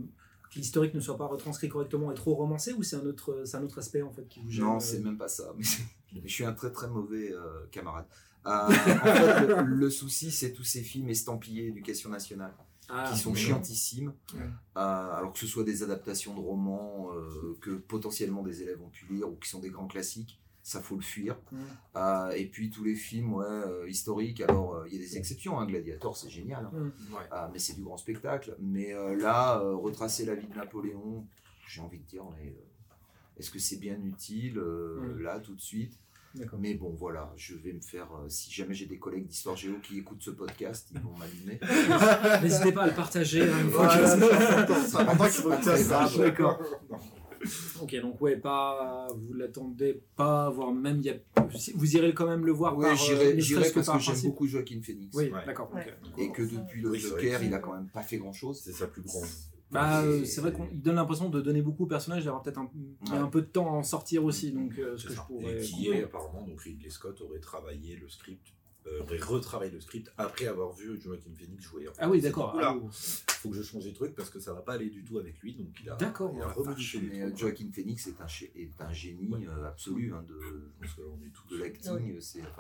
[0.57, 3.63] l'historique ne soit pas retranscrit correctement et trop romancé ou c'est un autre c'est un
[3.63, 5.55] autre aspect en fait qui vous gêne Non, euh, c'est même pas ça.
[5.57, 5.65] Mais
[6.25, 8.07] je suis un très très mauvais euh, camarade.
[8.47, 12.53] Euh, en fait, le, le souci, c'est tous ces films estampillés éducation nationale
[12.89, 14.13] ah, qui sont chiantissimes.
[14.35, 14.41] Ouais.
[14.77, 14.81] Euh,
[15.17, 17.11] alors que ce soit des adaptations de romans
[17.61, 20.97] que potentiellement des élèves ont pu lire ou qui sont des grands classiques, ça faut
[20.97, 21.37] le fuir.
[21.51, 21.57] Mm.
[21.97, 25.17] Euh, et puis tous les films ouais, euh, historiques, alors euh, il y a des
[25.19, 25.59] exceptions.
[25.59, 26.67] Hein, Gladiator, c'est génial.
[26.67, 26.71] hein.
[26.79, 27.51] Mm.
[27.53, 28.57] Mais c'est du grand spectacle.
[28.61, 31.27] Mais euh, là, euh, retracer la vie de Napoléon,
[31.67, 35.23] j'ai envie de dire, mais euh, est-ce que c'est bien utile euh, Mm.
[35.23, 35.99] là tout de suite?
[36.59, 38.09] Mais bon, voilà, je vais me faire.
[38.15, 41.61] euh, si jamais j'ai des collègues d'histoire géo qui écoutent ce podcast, ils vont m'allumer.
[42.43, 43.99] N'hésitez pas à le partager hein, une fois Voilà,
[45.59, 46.09] que ça.
[46.19, 46.59] D'accord.
[47.81, 51.17] Ok, donc ouais, pas, vous l'attendez pas, voire même, il y a,
[51.75, 54.47] vous irez quand même le voir Oui, euh, j'irai serait-ce parce par que j'aime beaucoup
[54.47, 55.15] Joaquin Phoenix.
[55.17, 55.45] Oui, Ouais.
[55.47, 55.73] d'accord.
[55.75, 55.87] Ouais.
[56.19, 58.61] Et que depuis le Oui, Joker, il a quand même pas fait grand chose.
[58.63, 59.25] C'est sa plus grande.
[59.71, 62.71] Bah, euh, c'est vrai qu'il donne l'impression de donner beaucoup au personnage, d'avoir peut-être un,
[63.11, 63.17] Ouais.
[63.17, 65.57] un peu de temps à en sortir aussi, donc euh, ce que je pourrais.
[65.57, 68.53] Et qui est apparemment, donc Ridley Scott aurait travaillé le script, euh,
[69.01, 71.87] aurait retravaillé le script après avoir vu Joaquin Phoenix jouer.
[71.99, 72.59] Ah oui, Il s'est d'accord.
[72.61, 72.83] Ah, oui.
[72.91, 75.39] faut que je change des trucs parce que ça va pas aller du tout avec
[75.41, 76.33] lui, donc il a, D'accord.
[76.35, 77.39] il a Ah, remodifié les Mais euh, trucs.
[77.39, 79.47] Joaquin Phoenix est un, est génie Ouais.
[79.47, 80.39] euh, absolu hein, de,
[80.81, 81.99] que on est tous de l'acting.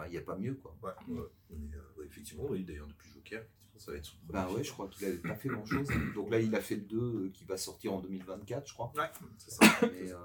[0.06, 0.76] il n'y a pas mieux quoi.
[0.82, 1.22] Ouais, ouais.
[1.50, 3.44] Mais, euh, effectivement, oui, d'ailleurs, depuis Joker,
[3.76, 4.64] ça va être son premier Bah ouais, film.
[4.64, 5.88] je crois qu'il avait pas fait grand chose.
[6.14, 8.92] Donc là, il a fait le 2 qui va sortir en 2024, je crois.
[8.96, 9.64] Ouais, c'est ça.
[9.82, 10.16] Mais euh,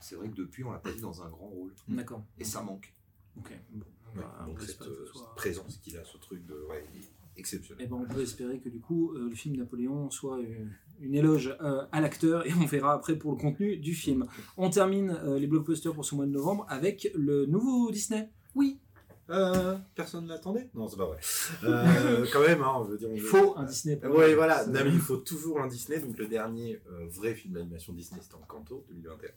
[0.00, 1.72] c'est vrai que depuis, on l'a pas vu dans un grand rôle.
[1.88, 2.24] D'accord.
[2.38, 2.94] Et ça manque.
[3.36, 3.52] Ok.
[3.70, 3.84] Bon,
[4.16, 6.54] Ouais, bah, donc cette soit- présence qu'il a, ce truc de.
[6.68, 7.04] Ouais, il est
[7.36, 7.84] exceptionnel.
[7.86, 10.64] Eh ben, on peut espérer que du coup, euh, le film Napoléon soit euh,
[11.00, 14.26] une éloge euh, à l'acteur et on verra après pour le contenu du film.
[14.56, 18.30] On termine euh, les blockbusters pour ce mois de novembre avec le nouveau Disney.
[18.54, 18.78] Oui,
[19.28, 21.18] Euh, personne ne l'attendait Non, c'est pas vrai.
[21.64, 23.08] Euh, quand même, hein, on veut dire.
[23.10, 23.96] on il faut un Disney.
[23.96, 24.64] pour Ouais, voilà.
[24.66, 25.98] Non, mais il faut toujours un Disney.
[25.98, 29.28] Donc, le dernier euh, vrai film d'animation Disney, c'était Encanto 2021.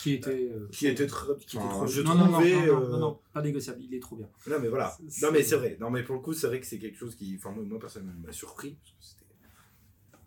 [0.00, 0.30] Qui était.
[0.50, 1.26] euh, Qui était très.
[1.46, 3.80] qui était trop je non, non, non, trouvais, non, non, euh, non, non, pas négociable,
[3.82, 4.28] il est trop bien.
[4.46, 4.96] Non, mais voilà.
[5.22, 5.76] Non, mais c'est vrai.
[5.80, 7.34] Non, mais pour le coup, c'est vrai que c'est quelque chose qui.
[7.38, 8.76] Enfin, moi, moi, personnellement, m'a surpris.
[8.82, 9.23] Parce que c'était.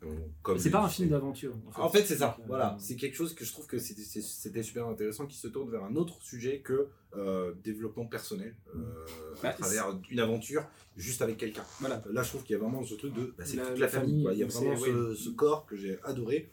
[0.03, 1.53] Euh, C'est pas un film d'aventure.
[1.75, 2.37] En fait, c'est ça.
[2.39, 5.69] Euh, Voilà, c'est quelque chose que je trouve que c'était- super intéressant, qui se tourne
[5.71, 9.05] vers un autre sujet que euh, développement personnel euh,
[9.41, 11.63] Bah, à travers une aventure juste avec quelqu'un.
[11.79, 12.03] Voilà.
[12.11, 13.87] Là, je trouve qu'il y a vraiment ce truc de, bah, c'est La- toute la
[13.87, 14.09] famille.
[14.09, 14.33] famille, quoi.
[14.33, 15.17] Il y a vraiment ce, oui.
[15.17, 16.49] ce corps que j'ai adoré,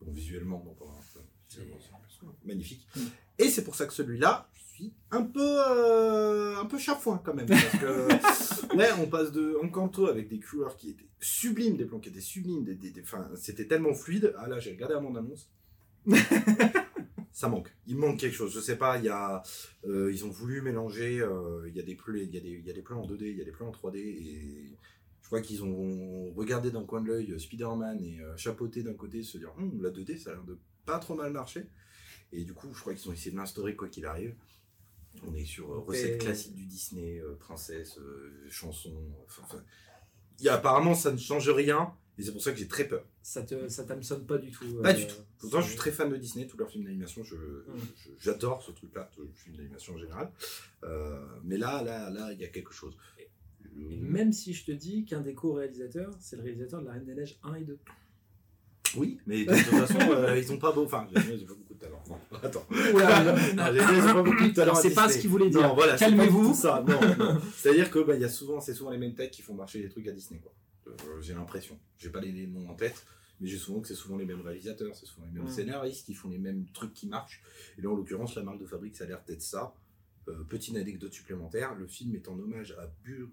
[0.00, 0.64] bon, visuellement,
[1.12, 1.66] c'est c'est
[2.44, 2.86] magnifique.
[2.96, 3.00] Mm.
[3.38, 4.48] Et c'est pour ça que celui-là,
[4.84, 9.56] suis un peu, euh, un peu chafouin quand même, parce que ouais, on passe de
[9.62, 12.92] Encanto avec des couleurs qui étaient sublimes, des plans qui étaient sublimes, des, des-
[13.36, 14.34] c'était tellement fluide.
[14.38, 15.50] Ah là, j'ai regardé la bande-annonce.
[17.32, 17.72] ça manque.
[17.86, 18.52] Il manque quelque chose.
[18.54, 19.42] Je sais pas, il y a,
[19.86, 22.48] euh, ils ont voulu mélanger, euh, il y a des plans, il y a des,
[22.50, 24.76] il y a des plans en 2D, il y a des plans en 3D, et
[25.22, 29.22] je crois qu'ils ont regardé d'un coin de l'œil Spider-Man et euh, chapeauté d'un côté,
[29.22, 31.66] se dire, Hum, la 2D, ça a l'air de pas trop mal marcher.
[32.32, 34.34] Et du coup, je crois qu'ils ont essayé de l'instaurer quoi qu'il arrive.
[35.26, 38.92] On est sur euh, recette Et- classique du Disney, euh, princesse, euh, chanson.
[39.26, 39.62] enfin,
[40.40, 43.04] y a, apparemment, ça ne change rien, et c'est pour ça que j'ai très peur.
[43.22, 44.80] Ça te, ça t'hameçonne pas du tout.
[44.82, 45.16] Pas euh, du tout.
[45.38, 48.70] Pourtant, je suis très fan de Disney, tous leurs films d'animation, je, je- j'adore ce
[48.72, 50.30] truc-là, tous les films d'animation en général.
[50.84, 52.96] Euh, mais là, là, là, il y a quelque chose.
[53.80, 57.04] Et même si je te dis qu'un des co-réalisateurs, c'est le réalisateur de La Reine
[57.04, 57.78] des Neiges 1 et 2.
[58.96, 60.84] Oui, mais de toute façon, euh, ils ont pas beau.
[60.84, 61.06] Enfin,
[61.78, 62.02] talent.
[62.08, 62.66] Non, attends.
[62.70, 64.74] Ah, pas beaucoup de talent.
[64.74, 65.74] À c'est pas ce qu'il voulait dire.
[65.74, 66.54] Voilà, Calmez-vous.
[66.54, 67.40] Ça, non, non.
[67.56, 69.80] C'est-à-dire que bah, il y a souvent, c'est souvent les mêmes têtes qui font marcher
[69.80, 70.52] les trucs à Disney, quoi.
[70.88, 71.78] Euh, j'ai l'impression.
[71.98, 73.04] J'ai pas les, noms en tête,
[73.40, 75.52] mais j'ai souvent que c'est souvent les mêmes réalisateurs, c'est souvent les mêmes Mm.
[75.52, 77.42] scénaristes qui font les mêmes trucs qui marchent.
[77.78, 79.74] Et là, en l'occurrence, la marque de fabrique, ça a l'air d'être ça.
[80.28, 83.28] Euh, petite anecdote supplémentaire, le film est en hommage à Bur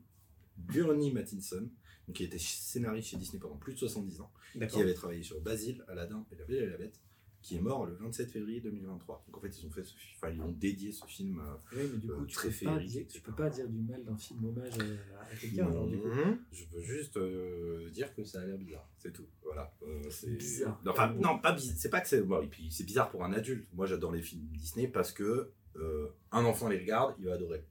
[0.58, 1.68] Burnie Mattinson,
[2.14, 4.32] qui était scénariste chez Disney pendant plus de 70 ans,
[4.70, 7.00] qui avait travaillé sur Basile, Aladdin et La Belle et la Bête,
[7.46, 9.24] qui est mort le 27 février 2023.
[9.28, 11.60] Donc en fait, ils ont fait ce fi- enfin, ils ont dédié ce film à
[11.76, 14.04] Oui, mais du coup, Euh, tu, très peux féerique, tu peux pas dire du mal
[14.04, 15.70] d'un film hommage euh, à quelqu'un.
[15.70, 16.40] Mhm.
[16.52, 19.28] Je veux juste euh, dire que ça a l'air bizarre, c'est tout.
[19.44, 19.72] Voilà.
[19.84, 20.82] Euh, c'est Bizarre.
[20.84, 21.76] Non, Enfin, non, pas bizarre.
[21.78, 22.22] C'est pas que c'est.
[22.24, 23.68] Bon, et puis c'est bizarre pour un adulte.
[23.74, 27.64] Moi, j'adore les films Disney parce que euh, un enfant les regarde, il va adorer.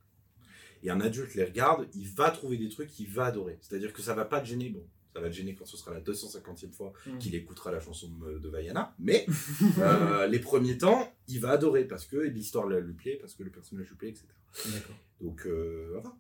[0.85, 3.59] Et un adulte les regarde, il va trouver des trucs qu'il va adorer.
[3.61, 4.69] C'est-à-dire que ça va pas te gêner.
[4.71, 7.19] Bon, ça va te gêner quand ce sera la 250e fois Mhm.
[7.19, 8.95] qu'il écoutera la chanson de, de Vaiana.
[8.99, 9.25] Mais
[9.79, 13.51] euh, les premiers temps, il va adorer parce que l'histoire lui plaît, parce que le
[13.51, 14.27] personnage lui plaît, etc.
[14.73, 14.97] D'accord.
[15.21, 16.15] Donc euh, voilà.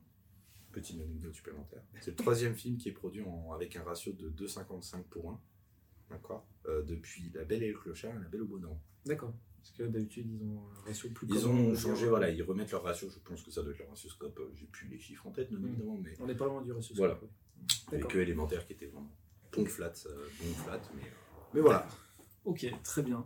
[0.73, 1.83] Petite anecdote supplémentaire.
[2.01, 5.41] C'est le troisième film qui est produit en- avec un ratio de 2,55 pour 1.
[6.11, 8.81] D'accord Euh, Depuis La Belle et le Clochard et La Belle au Dormant.
[9.07, 9.35] D'accord.
[9.59, 12.83] Parce que d'habitude, ils ont un ratio plus Ils ont changé, voilà, ils remettent leur
[12.83, 13.09] ratio.
[13.09, 14.39] Je pense que ça doit être leur ratio scope.
[14.55, 15.67] J'ai plus les chiffres en tête, bien Mm.
[15.69, 16.95] évidemment, mais On n'est pas loin du ratio.
[16.97, 17.15] Voilà.
[17.15, 17.35] scope, ouais.
[17.91, 18.11] D'accord.
[18.11, 19.11] que élémentaire qui était vraiment
[19.57, 21.07] bon flat, euh, bon flat, mais, euh,
[21.55, 21.87] mais voilà.
[22.45, 23.25] Ok, très bien.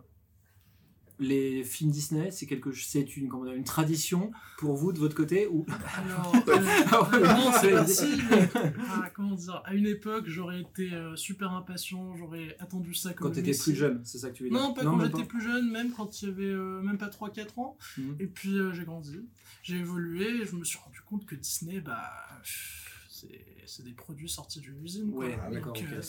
[1.20, 5.16] Les films Disney, c'est quelque, c'est une, comment dire, une tradition pour vous de votre
[5.16, 8.48] côté ou Alors, Ah euh, non, c'est- si, mais,
[8.88, 13.28] ah, comment dire, à une époque, j'aurais été euh, super impatient, j'aurais attendu ça comme
[13.28, 15.40] quand t'étais plus jeune, c'est ça que tu veux dire Non, pas quand j'étais plus
[15.42, 17.76] jeune, même quand il y avait euh, même pas 3-4 ans.
[17.96, 18.16] Mhm.
[18.20, 19.18] Et puis euh, j'ai grandi,
[19.64, 22.12] j'ai évolué, et je me suis rendu compte que Disney, bah,
[22.44, 25.10] pff, c'est c'est des produits sortis d'une usine.
[25.12, 26.02] Ouais, Ah, d'accord, euh,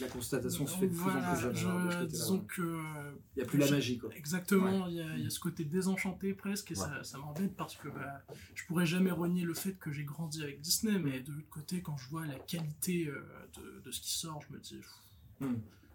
[0.00, 1.54] La constatation se fait de plus en plus jeune.
[1.54, 2.44] je- alors, de ce côté-là, disons ouais.
[2.48, 4.10] que euh, Il n'y a plus la magie, quoi.
[4.14, 7.54] Exactement, il y, a- il y a ce côté désenchanté presque, et ça, ça m'embête
[7.56, 8.22] parce que bah,
[8.54, 11.82] je pourrais jamais renier le fait que j'ai grandi avec Disney, mais de l'autre côté,
[11.82, 13.20] quand je vois la qualité euh,
[13.56, 15.48] de, de ce qui sort, je me dis, pff,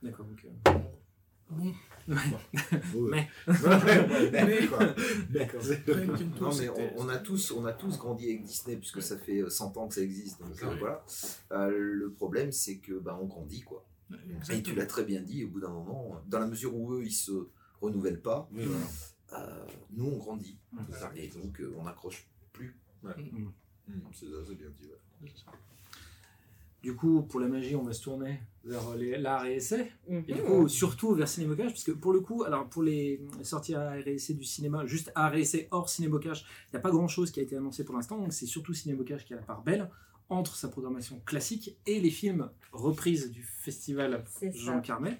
[0.03, 0.45] D'accord, ok.
[1.49, 1.73] Bon,
[2.95, 3.27] Ouais.
[5.31, 5.49] Mais-
[6.69, 9.49] Ouais, on, on a tous, on a tous grandi avec Disney puisque ça fait euh,
[9.49, 10.39] 100 ans que ça existe.
[10.39, 10.77] Donc euh, Ouais.
[10.79, 11.03] voilà.
[11.51, 13.85] Euh, le problème, c'est que bah, on grandit quoi.
[14.51, 15.45] Et tu l'as très bien dit.
[15.45, 17.47] Au bout d'un moment, dans la mesure où eux ils se
[17.81, 19.43] renouvellent pas, Oui, voilà.
[19.43, 20.57] euh, nous on grandit.
[21.15, 22.77] Et donc euh, on n'accroche plus.
[23.03, 23.51] Hum,
[24.13, 24.87] C'est ça, c'est bien dit.
[24.87, 25.29] ouais.
[26.85, 28.83] Du coup, pour la magie, on va se tourner vers
[29.17, 29.91] l'art et essai.
[30.07, 30.23] Mhm.
[30.27, 33.73] Et du coup, surtout vers Cinémocage, parce que pour le coup, alors pour les sorties
[33.73, 36.91] art et essai du cinéma, juste art et essai hors Cinémocage, il n'y a pas
[36.91, 39.41] grand chose qui a été annoncé pour l'instant, donc c'est surtout Cinémocage qui a la
[39.41, 39.89] part belle
[40.29, 44.23] entre sa programmation classique et les films reprises du festival.
[44.53, 45.17] Jean Carmet.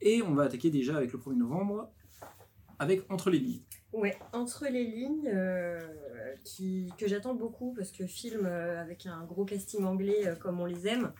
[0.00, 1.88] Et on va attaquer déjà avec le 1er novembre,
[2.80, 3.62] avec Entre les lignes.
[3.94, 5.78] Ouais, entre les lignes, euh,
[6.42, 10.60] qui, que j'attends beaucoup parce que film euh, avec un gros casting anglais euh, comme
[10.60, 11.12] on les aime,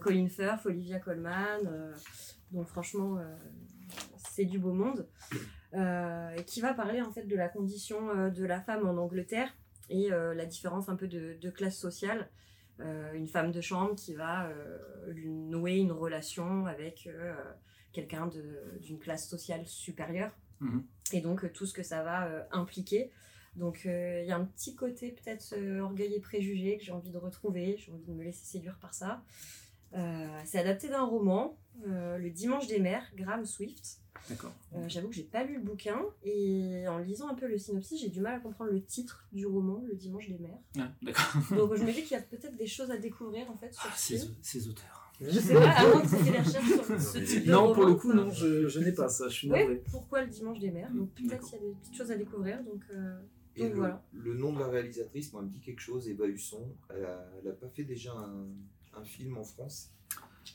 [0.00, 1.60] Colin Firth, Olivia Colman,
[2.50, 3.20] donc franchement
[4.16, 5.06] c'est du beau monde,
[5.72, 9.54] et qui va parler en fait de la condition de la femme en Angleterre
[9.88, 12.28] et la différence un peu de, classe sociale.
[12.80, 14.50] Une femme de chambre qui va
[15.14, 17.08] nouer une relation avec
[17.92, 18.28] quelqu'un
[18.80, 20.32] d'une classe sociale supérieure
[21.12, 23.10] et donc euh, tout ce que ça va euh, impliquer.
[23.54, 27.10] Donc euh, il y a un petit côté peut-être orgueil et préjugé que j'ai envie
[27.10, 29.22] de retrouver, j'ai envie de me laisser séduire par ça.
[30.44, 34.00] C'est adapté d'un roman, Le Dimanche des Mers, Graham Swift.
[34.28, 34.52] D'accord.
[34.74, 38.00] Euh, J'avoue que j'ai pas lu le bouquin et en lisant un peu le synopsis,
[38.00, 40.58] j'ai du mal à comprendre le titre du roman, Le Dimanche des Mers.
[40.78, 41.42] Ah, d'accord.
[41.56, 43.88] Donc je me dis qu'il y a peut-être des choses à découvrir en fait sur
[43.88, 43.96] Ah,
[44.42, 45.05] ces auteurs.
[45.20, 47.84] Je sais pas, avant que tu aies des recherches sur ce type de Non, pour
[47.86, 49.82] le coup, non, je, je n'ai pas ça, je suis navré.
[49.90, 52.62] pourquoi le dimanche des mers Donc peut-être qu'il y a des petites choses à découvrir.
[52.64, 53.18] Donc, euh,
[53.56, 54.02] Et donc le, voilà.
[54.12, 56.08] le nom de la réalisatrice, moi, me dit quelque chose.
[56.08, 56.68] Eva Husson.
[56.90, 58.46] Elle a, elle a pas fait déjà un,
[59.00, 59.90] un film en France?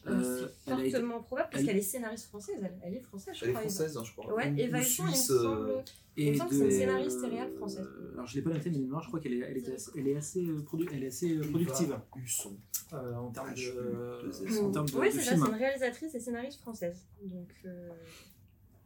[0.08, 0.47] Euh,
[0.81, 2.55] a été- fortement probable parce elle- qu'elle est scénariste française.
[2.61, 3.61] Elle, elle est française, je Elle est crois.
[3.63, 4.33] Française, hein, je crois.
[4.35, 5.69] Ouais, il me semble.
[5.69, 5.81] euh,
[6.17, 7.87] Il me semble que c'est une scénariste et réal française.
[7.87, 9.91] euh, Alors je l'ai pas noté, mais mémoire, je crois qu'elle est, elle était assez-
[9.97, 12.55] elle est assez, euh, produ- elle est assez euh, Eva productive Husson.
[12.93, 16.19] euh, en termes Ah, de, en termes de, oui, c'est ça, c'est une réalisatrice et
[16.19, 16.97] scénariste française.
[17.23, 17.89] Donc, euh,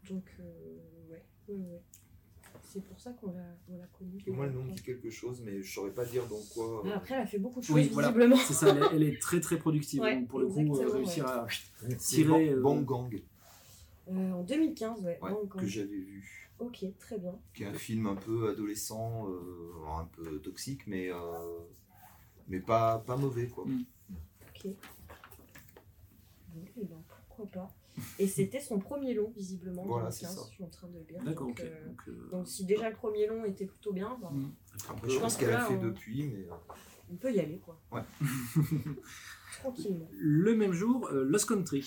[0.10, 0.44] donc euh,
[1.10, 1.82] ouais, ouais, ouais.
[2.66, 4.22] C'est pour ça qu'on l'a, l'a connue.
[4.28, 6.84] Moi, le nom me dit quelque chose, mais je saurais pas dire dans quoi.
[6.88, 8.10] Ah, Après, elle a fait beaucoup de choses, Oui, voilà.
[8.10, 8.36] visiblement.
[8.38, 10.02] C'est ça, elle est, elle est très très productive.
[10.02, 11.48] Ouais, donc pour le coup, euh, réussir à
[11.80, 12.50] c'est tirer.
[12.50, 13.22] euh, Bang Gang,
[14.10, 15.20] Euh, en 2015, ouais.
[15.22, 16.50] ouais, que j'avais vu.
[16.60, 17.36] ok, très bien.
[17.54, 21.18] Qui est un film un peu adolescent, euh, un peu toxique, mais, euh,
[22.48, 23.66] mais pas, pas mauvais, quoi.
[23.66, 23.86] Mm.
[24.56, 24.72] Ok.
[26.54, 27.74] Bon, eh ben, pourquoi pas.
[28.20, 30.46] Et c'était son premier long, visiblement, en Voilà, 2015, c'est ça.
[30.50, 31.24] je suis en train de le lire.
[31.24, 31.66] D'accord, donc, ok.
[31.66, 34.52] euh, Donc, euh, donc si déjà le premier long était plutôt bien, ben, mm.
[34.90, 36.44] Après, je pense qu'elle que a là, fait on- depuis, mais.
[36.50, 36.54] euh,
[37.12, 37.80] on peut y aller, quoi.
[37.92, 38.02] Ouais.
[39.60, 40.08] Tranquillement.
[40.12, 41.86] Le même jour, euh, Lost Country.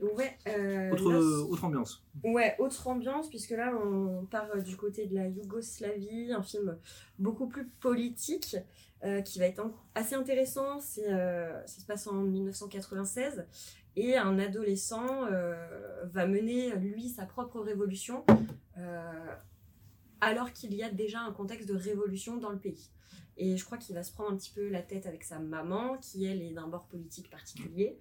[0.00, 2.02] Ouais, euh, Autre, Lost- autre ambiance.
[2.24, 6.78] Ouais, autre ambiance, puisque là, on part euh, du côté de la Yougoslavie, un film
[7.18, 8.56] beaucoup plus politique,
[9.04, 10.80] euh, qui va être en- assez intéressant.
[10.80, 13.46] C'est, euh, ça se passe en 1996,
[13.96, 18.24] et un adolescent euh, va mener, lui, sa propre révolution,
[18.78, 19.34] euh,
[20.20, 22.90] alors qu'il y a déjà un contexte de révolution dans le pays.
[23.36, 25.96] Et je crois qu'il va se prendre un petit peu la tête avec sa maman,
[25.96, 27.98] qui elle est d'un bord politique particulier.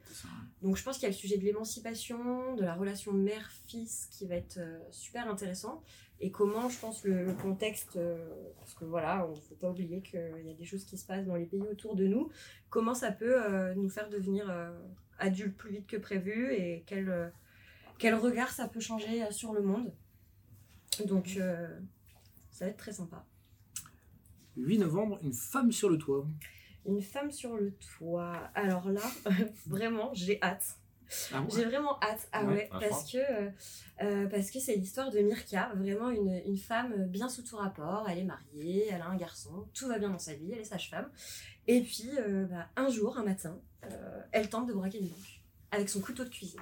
[0.62, 4.28] Donc je pense qu'il y a le sujet de l'émancipation, de la relation mère-fils qui
[4.28, 5.82] va être euh, super intéressant.
[6.22, 8.18] Et comment, je pense, le, le contexte, euh,
[8.58, 11.06] parce que voilà, on ne faut pas oublier qu'il y a des choses qui se
[11.06, 12.30] passent dans les pays autour de nous,
[12.70, 14.72] comment ça peut euh, nous faire devenir euh,
[15.18, 17.32] adultes plus vite que prévu et quel,
[17.98, 19.94] quel regard ça peut changer sur le monde?
[21.06, 21.40] Donc
[22.52, 23.26] ça va être très sympa.
[24.58, 26.26] 8 novembre, Une femme sur le toit.
[26.86, 28.50] Une femme sur le toit.
[28.56, 29.04] Alors là,
[29.68, 30.78] vraiment, j'ai hâte.
[31.34, 31.48] Ah, ouais.
[31.56, 33.50] J'ai vraiment hâte, ah Ouais, parce que euh,
[34.02, 38.08] euh, parce que c'est l'histoire de Mirka, vraiment une, une femme bien sous tout rapport.
[38.10, 40.66] Elle est mariée, elle a un garçon, tout va bien dans sa vie, elle est
[40.66, 41.10] sage-femme.
[41.68, 45.42] Et puis euh, bah, un jour, un matin, euh, elle tente de braquer une banque
[45.72, 46.62] avec son couteau de cuisine.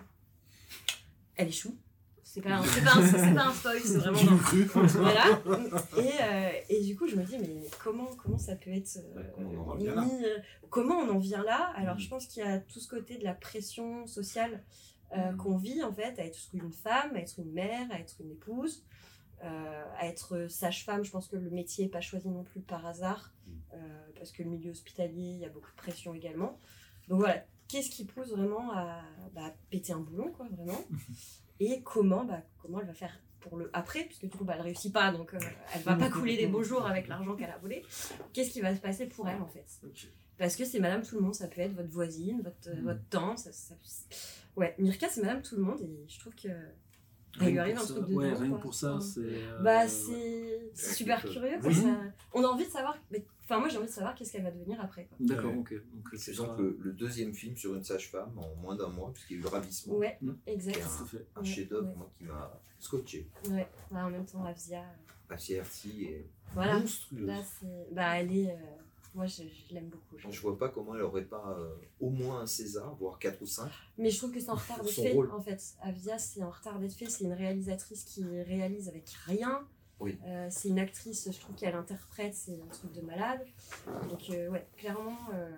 [1.35, 1.77] Elle échoue.
[2.37, 4.37] C'est pas, un- c'est pas, un- c'est pas un spoil, c'est vraiment dans,
[4.99, 5.41] voilà.
[5.97, 8.97] Et, euh, et du coup, je me dis, mais comment, comment ça peut être.
[8.97, 10.37] euh, Ouais, comment on en vient là mis, euh,
[10.69, 11.99] comment on en vient là Alors, Mm.
[11.99, 14.63] je pense qu'il y a tout ce côté de la pression sociale
[15.15, 18.15] euh, qu'on vit, en fait, à être une femme, à être une mère, à être
[18.19, 18.83] une épouse.
[19.43, 21.03] euh, à être sage-femme.
[21.05, 23.31] Je pense que le métier n'est pas choisi non plus par hasard,
[23.71, 23.77] euh,
[24.17, 26.59] parce que le milieu hospitalier, il y a beaucoup de pression également.
[27.07, 28.99] Donc voilà, qu'est-ce qui pousse vraiment à
[29.35, 30.79] bah, péter un boulon, quoi, vraiment?
[31.59, 34.61] Et comment, bah, comment elle va faire pour le après, puisque du coup, bah, elle
[34.61, 35.39] réussit pas, donc euh,
[35.73, 37.83] elle va pas couler des beaux jours avec l'argent qu'elle a volé.
[38.33, 39.65] Qu'est-ce qui va se passer pour elle, en fait?
[40.37, 42.83] Parce que c'est Madame Tout le Monde, ça peut être votre voisine, votre, Mhm.
[42.83, 43.39] votre tante.
[43.39, 43.75] Ça, ça-
[44.55, 46.47] Ouais, Mirka, c'est Madame Tout le Monde, et je trouve que.
[47.39, 49.01] Il lui Rien arrive un truc dedans, Ouais, rien que pour ça, Ouais.
[49.01, 49.19] c'est.
[49.19, 49.87] euh, Bah, ouais.
[50.73, 51.59] c'est super curieux.
[51.59, 51.75] quoi, Oui.
[51.75, 52.01] ça-
[52.33, 52.97] On a envie de savoir.
[53.11, 55.05] mais- Enfin, moi, j'ai envie de savoir qu'est-ce qu'elle va devenir après.
[55.05, 55.17] Quoi.
[55.21, 55.57] D'accord, Ouais.
[55.59, 55.73] ok.
[55.73, 58.89] Donc, euh, C'est ce donc le, le deuxième film sur une sage-femme en moins d'un
[58.89, 59.93] mois, puisqu'il y a eu le ravissement.
[59.95, 60.31] Ouais, Mm.
[60.47, 60.81] exact.
[61.35, 61.95] Un Ouais, chef-d'œuvre, ouais.
[61.95, 63.29] moi, qui m'a scotché.
[63.49, 63.67] Ouais.
[63.91, 64.81] En même temps, Avzia.
[64.81, 64.83] euh,
[65.29, 66.79] La CRT est Voilà.
[66.79, 67.25] monstrueuse.
[67.25, 67.93] Là, c'est.
[67.93, 68.51] Bah, elle est.
[68.51, 68.55] euh,
[69.15, 70.15] Moi, je, je l'aime beaucoup.
[70.17, 73.41] je Je vois pas comment elle aurait pas euh, au moins un César, voire 4
[73.41, 73.67] ou 5.
[73.97, 75.31] Mais je trouve que c'est en retard son fait, rôle.
[75.31, 75.59] en fait.
[75.81, 77.09] Avia, c'est en retard d'être fait.
[77.09, 79.65] C'est une réalisatrice qui réalise avec rien.
[79.99, 80.17] Oui.
[80.25, 83.41] Euh, c'est une actrice, je trouve qu'elle interprète, c'est un truc de malade.
[84.09, 85.49] Donc, euh, ouais, clairement, euh,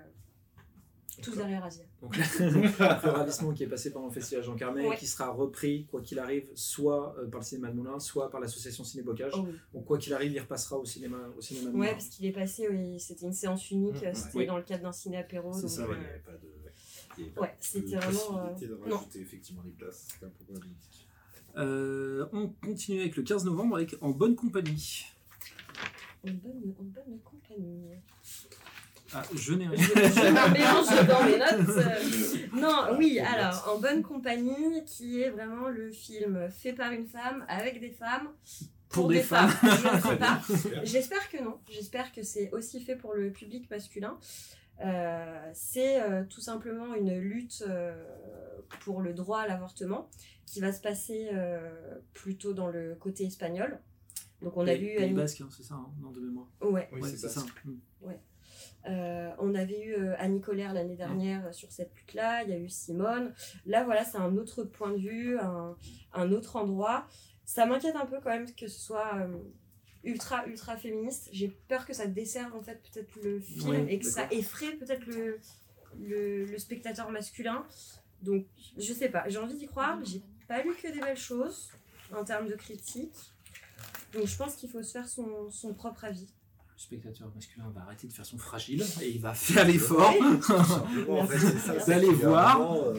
[1.22, 1.84] tous derrière Asia.
[2.02, 4.96] Donc le ravissement qui est passé pendant le festival Jean Carmet, Ouais.
[4.96, 8.40] qui sera repris, quoi qu'il arrive, soit euh, par le cinéma de Moulin, soit par
[8.40, 9.34] l'association Ciné Bocage.
[9.36, 9.52] Oh, oui.
[9.74, 11.92] Donc quoi qu'il arrive, il repassera au cinéma, au cinéma de Ouais, Moulin.
[11.92, 14.84] parce qu'il est passé, oui, c'était une séance unique, Mmh, euh, c'était dans le cadre
[14.84, 15.52] d'un ciné apéro.
[15.52, 16.48] C'est ça, euh, Ouais, il n'y avait pas de.
[17.28, 18.40] avait ouais, c'était vraiment.
[18.48, 18.96] euh, de non.
[18.98, 20.08] rajouter effectivement les places.
[20.14, 21.09] C'était un peu problématique.
[21.58, 25.06] Euh, on continue avec le 15 novembre avec En bonne compagnie.
[26.28, 27.90] En bonne, en bonne compagnie.
[29.14, 29.78] Ah, je n'ai rien.
[29.86, 32.54] je mélange dans mes notes.
[32.54, 37.44] Non, oui, alors, En bonne compagnie, qui est vraiment le film fait par une femme,
[37.48, 38.30] avec des femmes,
[38.90, 39.52] Pour des femmes.
[40.84, 41.58] J'espère que non.
[41.72, 44.18] J'espère que c'est aussi fait pour le public masculin.
[44.82, 47.92] Euh, c'est euh, tout simplement une lutte euh,
[48.82, 50.10] pour le droit à l'avortement
[50.46, 53.80] qui va se passer euh, plutôt dans le côté espagnol.
[54.42, 56.48] Donc on a vu Pays Annie- Basque, hein, c'est ça, hein, non, de mémoire.
[56.62, 57.30] ouais, Oui, Ouais, c'est ça.
[57.30, 57.42] ça.
[57.66, 57.74] Mm.
[58.88, 62.58] Euh, on avait eu euh, Annie Colère l'année dernière sur cette lutte-là, il y a
[62.58, 63.34] eu Simone.
[63.66, 65.76] Là, voilà, c'est un autre point de vue, un,
[66.14, 67.06] un autre endroit.
[67.46, 69.38] Ça m'inquiète un peu quand même que ce soit euh,
[70.04, 71.28] ultra, ultra féministe.
[71.34, 75.06] J'ai peur que ça desserve en fait peut-être le film et que ça effraie peut-être
[75.08, 75.40] le,
[76.00, 77.66] le, le spectateur masculin.
[78.24, 78.46] Donc,
[78.78, 79.98] je sais pas, j'ai envie d'y croire.
[80.04, 81.70] J'ai pas lu que des belles choses
[82.14, 83.14] en termes de critique.
[84.14, 86.28] Donc, je pense qu'il faut se faire son, son propre avis.
[86.76, 90.14] Le spectateur masculin va arrêter de faire son fragile et il va faire l'effort.
[91.88, 92.96] D'aller voir euh,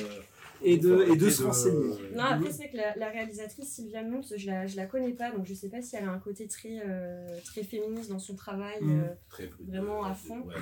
[0.63, 1.95] et de, et de se renseigner.
[2.15, 5.31] Non, après, c'est que la, la réalisatrice Sylvia Moons, je la, je la connais pas,
[5.31, 8.35] donc je sais pas si elle a un côté très, euh, très féministe dans son
[8.37, 8.77] travail.
[8.83, 9.01] Mm.
[9.01, 10.41] euh, Très Vraiment à fond.
[10.43, 10.55] Ouais,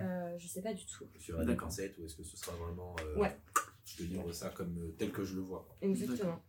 [0.00, 1.04] euh, je sais pas du tout.
[1.20, 2.96] Sur un concept ou est-ce que ce sera vraiment.
[3.00, 3.36] euh, Ouais.
[3.92, 5.66] Je te livre ça comme euh, tel que je le vois.
[5.80, 6.40] Exactement.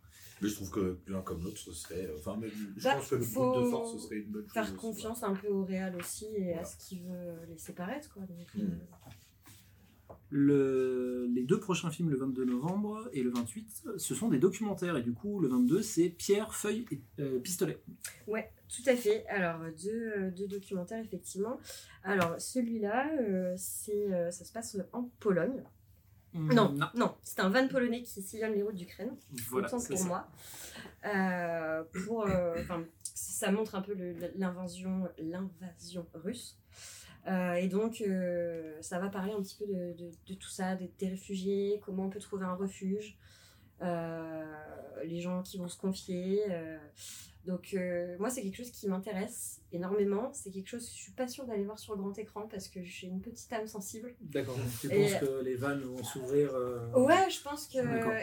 [0.41, 2.05] Mais je trouve que l'un comme l'autre, ce serait.
[2.07, 4.43] euh, Enfin, même, je Bah, pense que le groupe de force, ce serait une bonne
[4.43, 4.53] chose.
[4.53, 8.11] Faire aussi, confiance un peu au réel aussi et à ce qu'il veut laisser paraître.
[8.13, 8.23] Quoi.
[8.23, 8.61] Donc, Mm.
[8.61, 8.75] euh,
[10.31, 14.95] Le, les deux prochains films, le 22 novembre et le 28, ce sont des documentaires.
[14.97, 17.81] Et du coup, le 22, c'est Pierre, Feuille et euh, Pistolet.
[18.27, 19.25] Ouais, tout à fait.
[19.27, 21.59] Alors, deux, deux documentaires, effectivement.
[22.03, 25.63] Alors, celui-là, euh, c'est, ça se passe en Pologne.
[26.33, 29.15] Non, non, c'est un van polonais qui sillonne les routes d'Ukraine.
[29.49, 30.05] Voilà, autant pour ça.
[30.05, 30.27] moi.
[31.05, 32.55] Euh, pour, euh,
[33.03, 33.93] ça montre un peu
[34.35, 36.57] l'invasion, l'invasion russe.
[37.27, 40.75] Euh, et donc, euh, ça va parler un petit peu de, de- de tout ça,
[40.75, 43.17] des, des réfugiés, comment on peut trouver un refuge,
[43.81, 46.43] les gens qui vont se confier.
[47.45, 50.29] Donc, euh, moi, c'est quelque chose qui m'intéresse énormément.
[50.33, 52.67] C'est quelque chose que je suis pas sûre d'aller voir sur le grand écran parce
[52.67, 54.13] que j'ai une petite âme sensible.
[54.21, 54.55] D'accord.
[54.55, 57.79] donc Tu Et- penses que les vannes vont s'ouvrir euh, Ouais, je pense que.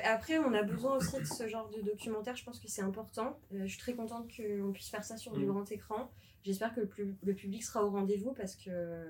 [0.07, 2.37] Après, on a besoin aussi de ce genre de documentaire.
[2.37, 3.39] Je pense que c'est important.
[3.53, 5.49] Euh, je suis très contente qu'on puisse faire ça sur du Mm.
[5.49, 6.11] grand écran.
[6.45, 9.07] J'espère que le, pu- le public sera au rendez-vous parce que.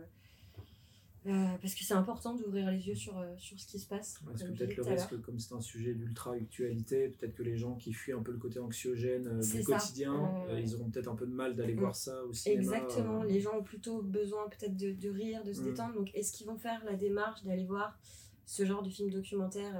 [1.26, 4.18] Euh, parce que c'est important d'ouvrir les yeux sur, euh, sur ce qui se passe.
[4.24, 7.74] Parce que peut-être le risque, comme c'est un sujet d'ultra actualité, peut-être que les gens
[7.74, 9.78] qui fuient un peu le côté anxiogène euh, du ça.
[9.78, 10.14] quotidien,
[10.48, 11.80] Euh, ils auront peut-être un peu de mal d'aller Mm.
[11.80, 12.60] voir ça au cinéma.
[12.62, 15.64] Exactement, les gens ont plutôt besoin peut-être de, de rire, de se Mm.
[15.64, 15.94] détendre.
[15.94, 17.98] Donc est-ce qu'ils vont faire la démarche d'aller voir
[18.44, 19.74] ce genre de film documentaire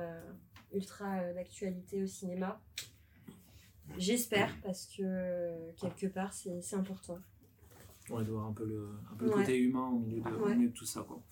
[0.73, 2.61] ultra d'actualité au cinéma?
[3.99, 7.19] J'espère parce que quelque part c'est important.
[8.11, 10.49] Ouais, de voir un peu le, un peu le côté humain au milieu de, au
[10.49, 11.03] milieu de tout ça.
[11.03, 11.23] quoi.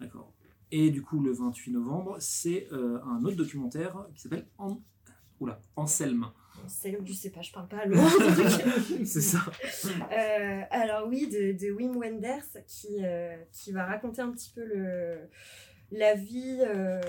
[0.00, 0.32] D'accord.
[0.70, 4.46] Et du coup, le 28 novembre, c'est euh, un autre documentaire qui s'appelle.
[5.40, 6.26] Oula, Anselme.
[6.66, 8.08] C'est je sais pas, je parle pas allemand.
[9.04, 9.38] c'est ça.
[10.12, 14.64] Euh, alors oui, de, de Wim Wenders qui, euh, qui va raconter un petit peu
[14.64, 15.18] le,
[15.90, 17.00] la vie euh,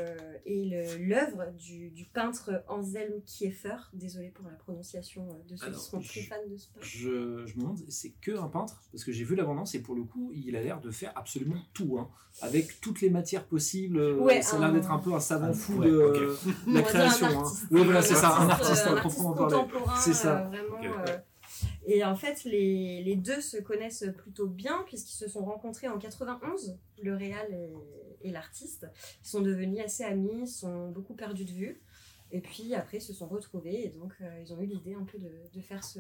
[0.46, 3.76] et l'œuvre du, du peintre Anselm Kieffer.
[3.94, 6.86] Désolé pour la prononciation euh, de ceux Alors, qui seront très fans de ce peintre.
[6.86, 8.82] Je, je me demande, c'est que un peintre?
[8.92, 11.60] Parce que j'ai vu l'abondance et pour le coup, il a l'air de faire absolument
[11.74, 12.10] tout, hein,
[12.42, 13.98] avec toutes les matières possibles.
[14.00, 16.36] euh, Ouais, ça a l'air un- d'être un peu un savant un- fou ouais, de
[16.68, 17.28] la un création.
[17.28, 17.40] hein.
[17.42, 17.66] artiste.
[17.72, 19.56] Oui, voilà, c'est ça, un artiste euh, à proprement parler.
[19.58, 20.40] contemporain, C'est ça.
[20.40, 21.18] euh, vraiment, euh,
[21.86, 25.98] et en fait, les, les deux se connaissent plutôt bien puisqu'ils se sont rencontrés en
[25.98, 27.74] 91, le réal et,
[28.22, 28.88] et l'artiste.
[29.24, 31.82] Ils sont devenus assez amis, ils sont beaucoup perdus de vue.
[32.32, 35.04] Et puis après, ils se sont retrouvés et donc euh, ils ont eu l'idée un
[35.04, 36.00] peu de, de faire ce,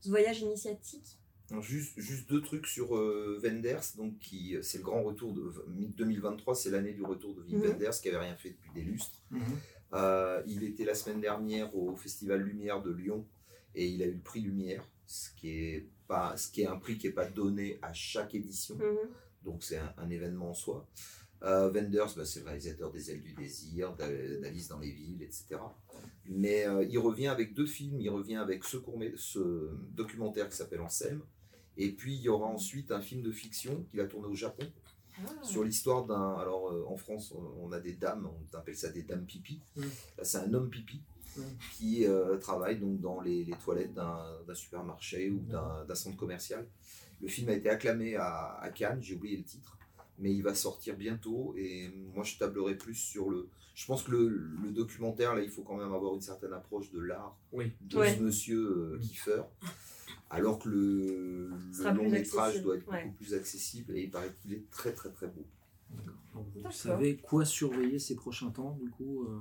[0.00, 1.18] ce voyage initiatique.
[1.50, 5.50] Alors, juste, juste deux trucs sur euh, Wenders, donc qui c'est le grand retour de
[5.96, 7.66] 2023, c'est l'année du retour de Wim Mhm.
[7.70, 9.22] Wenders qui avait rien fait depuis des lustres.
[9.30, 9.40] Mhm.
[9.94, 13.26] Euh, il était la semaine dernière au Festival Lumière de Lyon
[13.74, 16.76] et il a eu le prix Lumière, ce qui est pas, ce qui est un
[16.76, 19.08] prix qui est pas donné à chaque édition, Mhm.
[19.44, 20.86] Donc c'est un, un événement en soi.
[21.44, 25.22] Euh, Wenders, bah, c'est le réalisateur des Ailes du désir, d'A- d'Alice dans les villes,
[25.22, 25.56] etc.
[26.26, 28.00] Mais euh, il revient avec deux films.
[28.00, 31.22] Il revient avec ce, court ce documentaire qui s'appelle Anselme.
[31.76, 34.64] Et puis il y aura ensuite un film de fiction qu'il a tourné au Japon
[35.24, 35.30] Ah.
[35.44, 36.34] sur l'histoire d'un.
[36.38, 39.60] Alors euh, en France, on- a des dames, on appelle ça des dames pipi.
[39.76, 39.82] Mm.
[40.18, 41.00] Là, c'est un homme pipi
[41.36, 41.42] Mm.
[41.76, 44.24] qui euh, travaille donc dans les, les toilettes d'un
[44.54, 46.66] supermarché ou d'un centre commercial.
[47.20, 49.76] Le film a été acclamé à, à Cannes, j'ai oublié le titre,
[50.18, 53.48] mais il va sortir bientôt et moi je tablerai plus sur le.
[53.74, 56.90] Je pense que le, le documentaire, là, il faut quand même avoir une certaine approche
[56.90, 57.72] de l'art Oui.
[57.82, 58.16] de Ouais.
[58.16, 59.42] ce monsieur euh, Kiefer.
[60.30, 61.50] Alors que le,
[61.94, 63.04] long métrage doit être ouais.
[63.04, 65.44] beaucoup plus accessible et il paraît qu'il est très très très beau.
[66.34, 69.38] Donc, vous savez quoi surveiller ces prochains temps, du coup euh,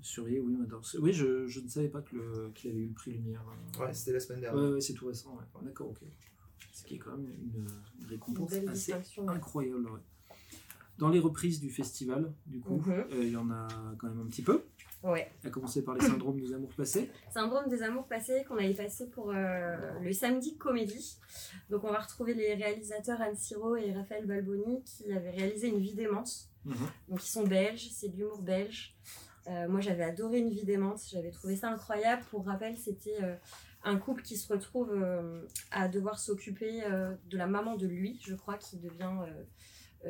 [0.00, 0.56] Surveiller, oui.
[1.00, 3.42] Oui, je, je ne savais pas qu'il avait eu le prix Lumière.
[3.78, 3.84] euh.
[3.86, 4.72] Ouais, c'était la semaine Ouais, dernière.
[4.74, 5.62] ouais, c'est tout récent, ouais.
[5.62, 6.00] D'accord, ok.
[6.84, 7.66] Ce qui est quand même une,
[8.00, 9.00] une récompense Une assez ouais.
[9.28, 10.00] incroyable, ouais.
[10.98, 12.92] Dans les reprises du festival, du coup, Mhm.
[12.92, 13.66] euh, il y en a
[13.98, 14.64] quand même un petit peu.
[15.02, 15.30] Ouais.
[15.44, 17.10] À commencer par les syndromes des amours passés.
[17.32, 21.18] Syndrome des amours passés qu'on avait passé pour euh, le samedi comédie.
[21.68, 25.80] Donc on va retrouver les réalisateurs Anne Siro et Raphaël Balboni qui avaient réalisé une
[25.80, 26.48] vie démente.
[26.64, 26.74] Mhm.
[27.08, 28.94] Donc ils sont belges, c'est de l'humour belge.
[29.46, 32.22] Euh, moi j'avais adoré une vie démente, j'avais trouvé ça incroyable.
[32.30, 33.36] Pour rappel, c'était euh,
[33.82, 36.82] un couple qui se retrouve euh, à devoir s'occuper
[37.26, 39.12] de la maman de lui, je crois, qui devient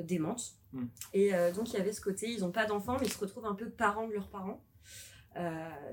[0.02, 0.54] démente.
[0.72, 0.84] Mm.
[1.12, 3.46] Et donc il y avait ce côté, ils n'ont pas d'enfants, mais ils se retrouvent
[3.46, 4.62] un peu parents de leurs parents.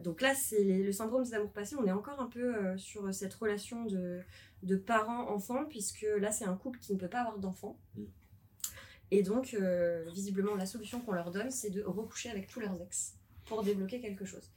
[0.03, 1.75] Donc là, c'est le syndrome des amours passés.
[1.75, 4.21] On est encore un peu sur cette relation de,
[4.61, 7.79] de parents-enfants, puisque là, c'est un couple qui ne peut pas avoir d'enfants.
[7.95, 8.03] Mm.
[9.09, 9.57] Et donc,
[10.13, 13.17] visiblement, la solution qu'on leur donne, c'est de recoucher avec tous leurs ex
[13.55, 14.51] pour débloquer quelque chose.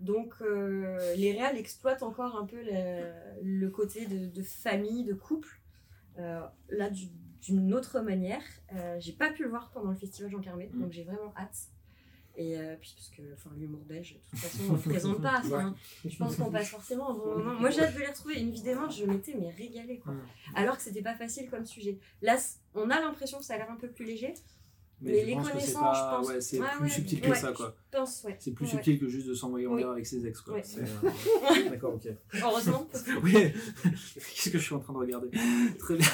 [0.00, 5.14] Donc, euh, les réals exploitent encore un peu le, le côté de, de famille, de
[5.14, 5.60] couple,
[6.18, 6.40] euh,
[6.70, 7.08] là, du-
[7.42, 8.42] d'une autre manière.
[8.74, 11.56] Euh, j'ai pas pu le voir pendant le festival Jean Carmé, donc j'ai vraiment hâte.
[12.38, 15.38] Et puis, parce que enfin, l'humour belge, de toute façon, on ne présente pas.
[15.44, 15.74] enfin,
[16.04, 17.54] Je pense qu'on passe forcément un bon moment.
[17.60, 18.38] Moi, j'ai hâte de les retrouver.
[18.40, 20.00] Une vidéo, je m'étais mais régalée.
[20.00, 20.12] Quoi.
[20.54, 21.98] Alors que c'était pas facile comme sujet.
[22.20, 22.36] Là,
[22.74, 24.34] on a l'impression que ça a l'air un peu plus léger.
[25.02, 26.22] Mais, Mais je les pense que c'est pas...
[26.22, 27.76] ouais, c'est plus ouais, subtil que ouais, ça, quoi.
[28.38, 29.80] C'est plus subtil que juste de s'envoyer en Oui.
[29.82, 30.56] l'air avec ses ex, quoi.
[30.56, 32.08] Euh, D'accord, ok.
[32.42, 32.88] Heureusement.
[33.22, 33.32] Oui,
[33.82, 35.30] qu'est-ce que je suis en train de regarder?
[35.78, 36.08] Très bien.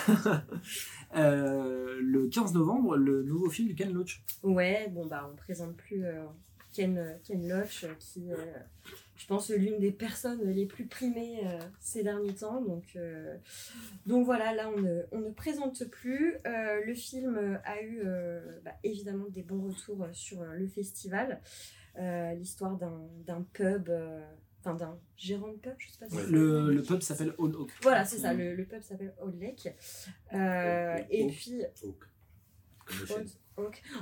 [1.14, 4.22] Euh, le 15 novembre, le nouveau film du Ken Loach.
[4.42, 6.24] Ouais, bon, bah, on présente plus euh,
[6.72, 8.30] Ken, Ken Loach, qui
[9.22, 12.60] je pense, l'une des personnes les plus primées euh, ces derniers temps.
[12.60, 13.36] Donc, euh,
[14.04, 16.34] donc voilà, là, on ne, on ne présente plus.
[16.44, 21.40] Euh, le film a eu euh, bah, évidemment des bons retours sur le festival.
[21.98, 24.20] Euh, L'histoire d'un d'un pub, euh,
[24.58, 26.22] enfin d'un gérant de pub, je sais pas si Ouais.
[26.28, 27.70] Le, le pub s'appelle Old Oak.
[27.82, 29.72] Voilà, c'est ça, le, le pub s'appelle Old Lake.
[30.32, 31.30] Euh, et Oak.
[31.32, 31.84] puis, Oak.
[31.84, 32.08] Oak,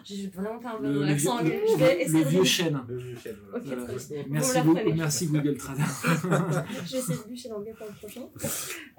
[0.05, 1.61] j'ai vraiment pas un Le, bon le accent anglais.
[2.09, 2.81] Le vieux chêne.
[2.89, 3.37] Le vieux chêne.
[3.55, 3.85] Ok, Voilà.
[3.85, 4.25] très bien.
[4.29, 5.77] Merci, Vous merci Google Trad.
[6.87, 8.29] Je vais essayer de bûcher l'anglais pour le prochain.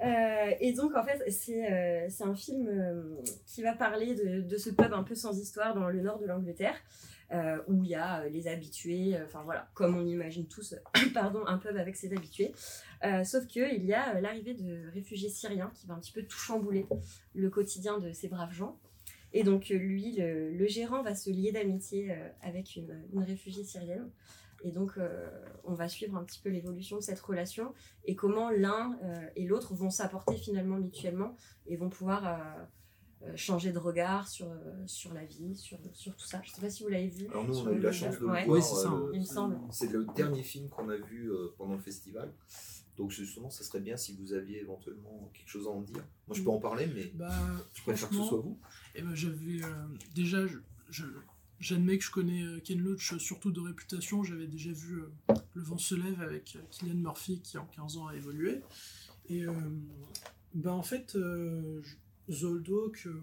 [0.04, 3.16] Euh, et donc, en fait, c'est euh, c'est un film euh,
[3.46, 6.26] qui va parler de, de ce pub un peu sans histoire dans le nord de
[6.26, 6.74] l'Angleterre,
[7.32, 10.74] euh, où il y a euh, les habitués, euh, enfin voilà, comme on imagine tous,
[11.14, 12.52] pardon, un pub avec ses habitués.
[13.04, 16.22] Euh, sauf qu'il y a euh, l'arrivée de réfugiés syriens qui va un petit peu
[16.22, 16.86] tout chambouler
[17.34, 18.78] le quotidien de ces braves gens.
[19.32, 23.22] Et donc, euh, lui, le, le gérant, va se lier d'amitié euh, avec une, une
[23.22, 24.10] réfugiée syrienne.
[24.64, 25.28] Et donc, euh,
[25.64, 27.72] on va suivre un petit peu l'évolution de cette relation
[28.04, 31.34] et comment l'un euh, et l'autre vont s'apporter finalement mutuellement
[31.66, 32.26] et vont pouvoir
[33.24, 34.46] euh, changer de regard sur,
[34.86, 36.40] sur la vie, sur, sur tout ça.
[36.44, 37.26] Je sais pas si vous l'avez vu.
[37.28, 38.44] Alors nous, on a eu la chance de Ouais.
[38.44, 38.62] le Oui, voir.
[38.62, 38.92] c'est ça.
[38.92, 39.58] euh, Il me semble.
[39.70, 42.32] C'est le dernier film qu'on a vu euh, pendant le festival.
[42.96, 46.04] Donc justement, ça serait bien si vous aviez éventuellement quelque chose à en dire.
[46.28, 47.32] Moi, je peux en parler, mais Bah,
[47.72, 48.58] je préfère que ce soit vous.
[48.94, 50.40] eh ben, j'avais euh, déjà,
[51.58, 54.22] j'admets que je connais euh, Ken Loach surtout de réputation.
[54.24, 57.96] J'avais déjà vu euh, Le vent se lève avec euh, Killian Murphy qui en 15
[57.96, 58.60] ans a évolué.
[59.28, 59.52] Et euh,
[60.54, 61.80] ben en fait, euh,
[62.28, 63.22] euh,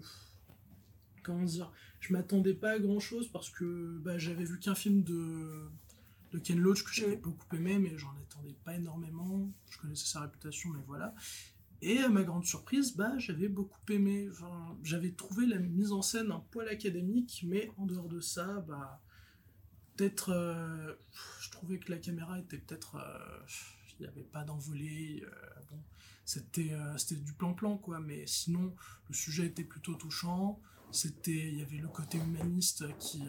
[1.22, 5.02] comment dire, je m'attendais pas à grand chose parce que bah, j'avais vu qu'un film
[5.04, 5.68] de,
[6.32, 9.50] de Ken Loach que j'avais beaucoup aimé, mais j'en attendais pas énormément.
[9.68, 11.14] Je connaissais sa réputation, mais voilà.
[11.82, 14.28] Et à ma grande surprise, bah, j'avais beaucoup aimé.
[14.82, 19.02] J'avais trouvé la mise en scène un poil académique, mais en dehors de ça, bah,
[19.96, 20.94] peut-être, euh,
[21.40, 23.46] je trouvais que la caméra était peut-être, euh,
[23.98, 25.22] il n'y avait pas d'envolée.
[25.24, 25.82] euh, bon,
[26.24, 26.76] c'était,
[27.16, 28.74] du plan-plan quoi, mais sinon,
[29.08, 30.60] le sujet était plutôt touchant.
[30.92, 33.22] C'était, il y avait le côté humaniste qui,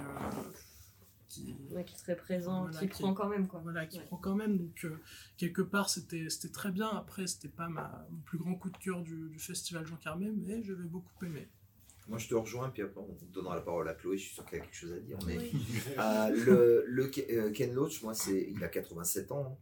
[1.31, 3.59] qui, Ouais, qui serait présent, Voilà, qui qui- prend quand même quoi.
[3.63, 4.05] voilà, qui Ouais.
[4.05, 4.57] prend quand même.
[4.57, 4.99] Donc, euh,
[5.37, 6.89] quelque part, c'était c'était très bien.
[6.89, 10.31] Après, c'était pas ma, mon plus grand coup de cœur du, du festival Jean Carmé,
[10.35, 11.47] mais j'avais beaucoup aimé.
[12.07, 14.17] Moi, je te rejoins, puis après, on donnera la parole à Chloé.
[14.17, 15.17] Je suis sûr qu'elle a quelque chose à dire.
[15.25, 15.51] Mais Oui.
[15.97, 16.29] euh,
[16.87, 19.45] le, euh, Ken Loach, moi, c'est, il a 87 ans.
[19.51, 19.57] hein.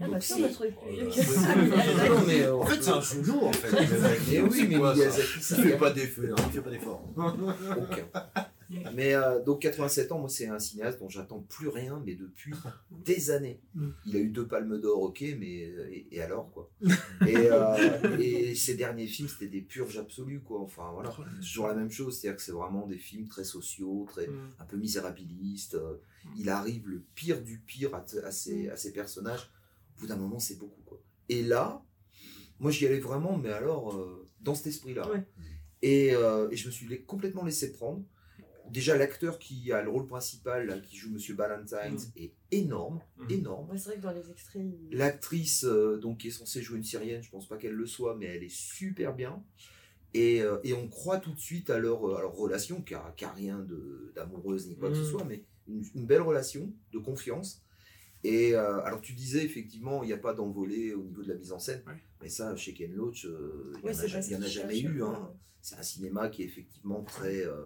[0.00, 1.22] Ah bah ça, on c'est- a trouvé plus vieux que ouais.
[1.22, 2.08] ça.
[2.08, 3.70] Non, mais En fait, c'est un genou, en fait.
[4.28, 7.08] Mais oui, mais Miyazaki, Il ça fait pas d'effet, hein, il fait pas d'effort.
[7.16, 8.04] aucun.
[8.94, 12.52] Mais euh, donc 87 ans, moi c'est un cinéaste dont j'attends plus rien, mais depuis
[13.04, 13.60] des années.
[13.74, 13.88] Mm.
[14.06, 16.70] Il a eu deux palmes d'or, ok, mais euh, et, et alors quoi
[17.26, 20.60] et, euh, et ses derniers films c'était des purges absolues quoi.
[20.60, 21.10] Enfin voilà,
[21.40, 24.52] c'est toujours la même chose, c'est-à-dire que c'est vraiment des films très sociaux, très Mm.
[24.58, 25.74] un peu misérabilistes.
[25.74, 25.96] euh,
[26.38, 29.50] Il arrive le pire du pire à, ses, à ses personnages.
[29.96, 31.00] Au bout d'un moment, c'est beaucoup quoi.
[31.28, 31.84] Et là,
[32.58, 35.08] moi j'y allais vraiment, mais alors euh, dans cet esprit-là.
[35.10, 35.22] Ouais.
[35.82, 38.02] Et, euh, et je me suis complètement laissé prendre.
[38.74, 43.30] Déjà, l'acteur qui a le rôle principal, là, qui joue Monsieur Ballantyne, est énorme, Mhm.
[43.30, 43.70] énorme.
[43.70, 44.62] Ouais, c'est vrai que dans les extraits.
[44.90, 47.86] il- L'actrice, euh, donc, qui est censée jouer une syrienne, je pense pas qu'elle le
[47.86, 49.40] soit, mais elle est super bien.
[50.12, 52.94] Et, euh, et on croit tout de suite à leur, euh, à leur relation, qui
[52.94, 55.10] a, qui a rien de- d'amoureuse ni quoi que ce Mhm.
[55.10, 57.62] soit, mais une, une belle relation de confiance.
[58.24, 61.36] Et euh, alors, tu disais, effectivement, il n'y a pas d'envolée au niveau de la
[61.36, 62.02] mise en scène, Ouais.
[62.22, 63.30] mais ça, chez Ken Loach, il
[63.84, 65.02] n'y en, a jamais eu.
[65.04, 65.30] Hein.
[65.60, 67.62] C'est un cinéma qui est effectivement très, euh,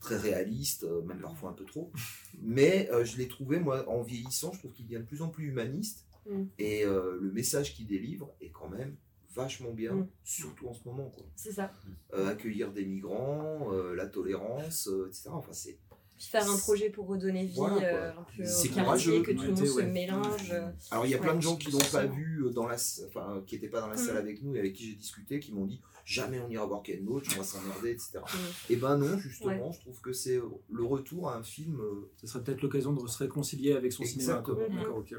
[0.00, 1.90] très réaliste, euh, même parfois un peu trop.
[2.40, 5.28] Mais euh, je l'ai trouvé, moi, en vieillissant, je trouve qu'il devient de plus en
[5.28, 6.04] plus humaniste.
[6.30, 6.42] Mm.
[6.58, 8.96] Et euh, le message qu'il délivre est quand même
[9.34, 10.08] vachement bien, Mm.
[10.24, 11.14] surtout en ce moment.
[11.34, 11.72] C'est ça.
[12.12, 15.28] Accueillir des migrants, la tolérance, etc.
[15.32, 15.78] Enfin, c'est
[16.18, 19.42] faire un projet pour redonner vie Voilà, euh, un peu C'est au courageux, que tout
[19.42, 19.86] le monde ouais, se ouais.
[19.86, 20.50] mélange.
[20.52, 22.66] euh, Alors il y a plein Ouais, de gens qui l'ont pas vu euh, dans
[22.66, 22.76] la,
[23.08, 24.06] enfin qui n'étaient pas dans la Mm.
[24.06, 26.82] salle avec nous et avec qui j'ai discuté, qui m'ont dit jamais on ira voir
[26.82, 28.18] Ken Loach, on va s'emmerder, etc.
[28.22, 28.72] Mm.
[28.72, 30.40] Et ben non, justement, je trouve que c'est
[30.70, 31.80] le retour à un film.
[31.80, 34.34] euh, Ce serait peut-être l'occasion de se réconcilier avec son cinéma.
[34.34, 34.58] D'accord,
[34.96, 35.14] ok.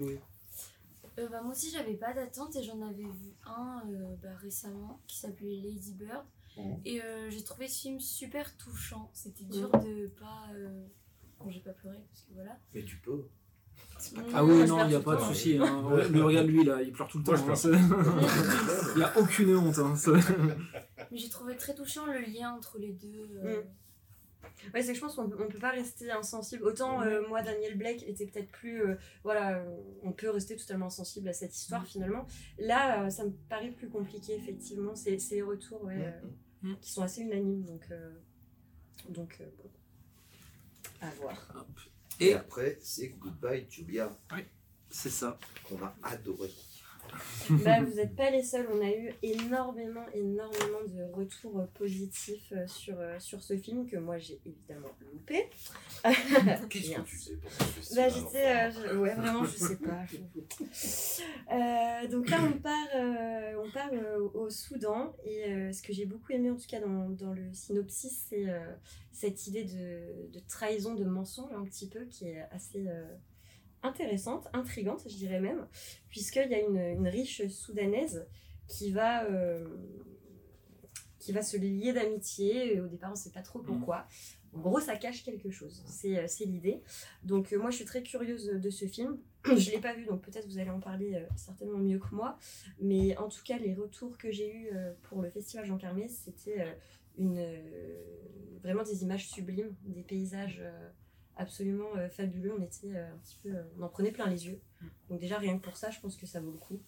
[0.00, 5.00] Euh, bah, moi aussi, j'avais pas d'attente et j'en avais vu un euh, bah, récemment
[5.08, 6.24] qui s'appelait Lady Bird.
[6.84, 9.10] Et euh, j'ai trouvé ce film super touchant.
[9.14, 9.82] C'était dur Mhm.
[9.84, 10.46] de pas.
[10.54, 10.86] euh,
[11.38, 12.58] Bon, j'ai pas pleuré parce que voilà.
[12.74, 13.28] Mais tu peux.
[14.34, 15.56] Ah oui, non, il n'y a pas de souci.
[15.56, 15.82] hein.
[16.10, 17.36] Le regarde lui, là, il pleure tout le temps.
[17.44, 17.78] Moi, je hein.
[18.94, 19.78] Il n'y a aucune honte.
[19.78, 19.94] hein.
[21.10, 23.38] Mais j'ai trouvé très touchant le lien entre les deux.
[23.44, 23.62] euh,
[24.74, 26.64] Ouais, c'est que je pense qu'on peut, on peut pas rester insensible.
[26.64, 28.82] Autant euh, moi, Daniel Blake était peut-être plus.
[28.82, 29.64] euh, voilà,
[30.02, 32.26] on peut rester totalement insensible à cette histoire finalement.
[32.58, 34.94] Là, euh, ça me paraît plus compliqué, effectivement.
[34.96, 36.20] C'est les retours ouais, euh,
[36.62, 36.76] Mhm.
[36.80, 37.64] qui sont assez unanimes.
[37.64, 38.12] Donc, euh,
[39.08, 39.70] donc euh, bon.
[41.00, 41.66] À voir.
[42.20, 44.16] Et Et après, c'est Goodbye Julia,
[44.90, 45.38] c'est ça.
[45.64, 46.50] qu'on a adoré.
[47.64, 48.66] Bah, vous n'êtes pas les seuls.
[48.72, 53.96] On a eu énormément, énormément de retours positifs euh, sur, euh, sur ce film que
[53.96, 55.46] moi j'ai évidemment loupé.
[56.68, 58.46] Qu'est-ce que tu sais pour ce Bah, j'étais.
[58.46, 60.04] euh, Ouais, vraiment, je sais pas.
[61.52, 63.90] Euh, donc là, on part, euh, on part
[64.34, 65.14] au Soudan.
[65.24, 68.46] Et ce que j'ai beaucoup aimé, en tout cas, dans, dans le synopsis, c'est
[69.12, 72.86] cette idée de, de trahison, de mensonge, un petit peu, qui est assez
[73.82, 75.66] intéressante, intrigante, je dirais même,
[76.08, 78.26] puisqu'il y a une, une riche soudanaise
[78.66, 79.24] qui va.
[79.24, 79.66] euh,
[81.18, 84.06] qui va se lier d'amitié, au départ on ne sait pas trop pourquoi.
[84.54, 86.80] En gros, ça cache quelque chose, c'est euh, l'idée.
[87.22, 89.18] Donc euh, moi je suis très curieuse de ce film.
[89.44, 92.14] Je ne l'ai pas vu, donc peut-être vous allez en parler euh, certainement mieux que
[92.14, 92.38] moi.
[92.80, 94.70] Mais en tout cas, les retours que j'ai eus
[95.02, 96.76] pour le festival Jean Carmé, c'était
[97.18, 97.46] une,
[98.62, 100.62] vraiment des images sublimes, des paysages
[101.38, 102.52] absolument euh, fabuleux.
[102.58, 104.60] On, était, euh, un petit peu, euh, on en prenait plein les yeux.
[105.08, 106.80] Donc déjà, rien que pour ça, je pense que ça vaut le coup.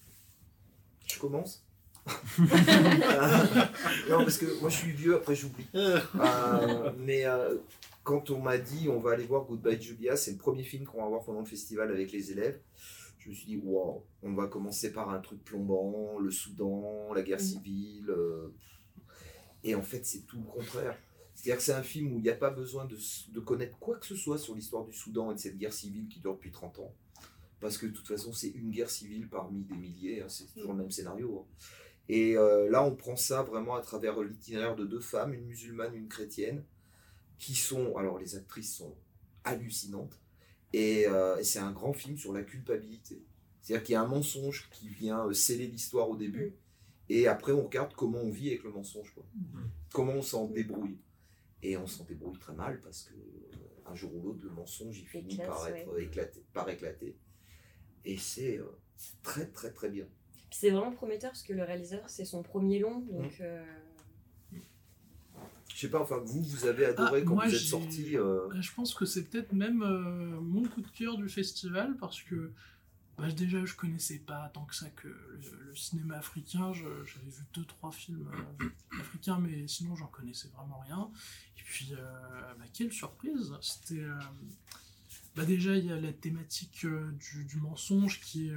[1.06, 1.64] Je commence
[4.08, 5.66] Non, parce que moi je suis vieux, après j'oublie.
[5.74, 7.56] Euh, mais euh,
[8.04, 11.02] quand on m'a dit on va aller voir Goodbye Julia, c'est le premier film qu'on
[11.02, 12.58] va voir pendant le festival avec les élèves.
[13.18, 17.20] Je me suis dit, waouh, on va commencer par un truc plombant, le Soudan, la
[17.22, 17.44] guerre Mhm.
[17.44, 18.08] civile.
[18.10, 18.48] euh,
[19.62, 20.96] Et en fait, c'est tout le contraire.
[21.40, 24.04] C'est-à-dire que c'est un film où il n'y a pas besoin de, connaître quoi que
[24.04, 26.80] ce soit sur l'histoire du Soudan et de cette guerre civile qui dure depuis 30
[26.80, 26.94] ans.
[27.60, 30.72] Parce que de toute façon, c'est une guerre civile parmi des milliers, hein, c'est toujours
[30.72, 31.38] le même scénario.
[31.38, 31.64] hein.
[32.10, 35.94] Et euh, là, on prend ça vraiment à travers l'itinéraire de deux femmes, une musulmane,
[35.94, 36.62] une chrétienne,
[37.38, 37.96] qui sont.
[37.96, 38.94] Alors, les actrices sont
[39.44, 40.20] hallucinantes.
[40.74, 43.24] Et, euh, et c'est un grand film sur la culpabilité.
[43.62, 46.54] C'est-à-dire qu'il y a un mensonge qui vient euh, sceller l'histoire au début.
[47.08, 49.10] Et après, on regarde comment on vit avec le mensonge.
[49.14, 49.24] Quoi.
[49.90, 50.98] Comment on s'en débrouille.
[51.62, 53.56] Et on s'en débrouille très mal parce que euh,
[53.86, 57.16] un jour ou l'autre, le mensonge, il finit Éclate, par, être éclaté, par éclater.
[58.04, 58.64] Et c'est euh,
[59.22, 60.06] très, très, très bien.
[60.50, 63.00] C'est vraiment prometteur parce que le réalisateur, c'est son premier long.
[63.00, 63.62] Donc, euh,
[65.68, 68.16] Je sais pas, enfin, vous, vous avez adoré Ah, quand moi, vous êtes sorti.
[68.16, 71.96] euh, Euh, Je pense que c'est peut-être même euh, mon coup de cœur du festival
[71.98, 72.52] parce que
[73.20, 76.72] bah, déjà je connaissais pas tant que ça que le, cinéma africain.
[76.72, 78.28] J'avais vu deux trois films
[78.62, 78.68] euh,
[78.98, 81.10] africains, mais sinon j'en connaissais vraiment rien.
[81.58, 84.18] Et puis euh, bah, quelle surprise C'était euh,
[85.36, 88.50] bah, déjà il y a la thématique du, mensonge qui,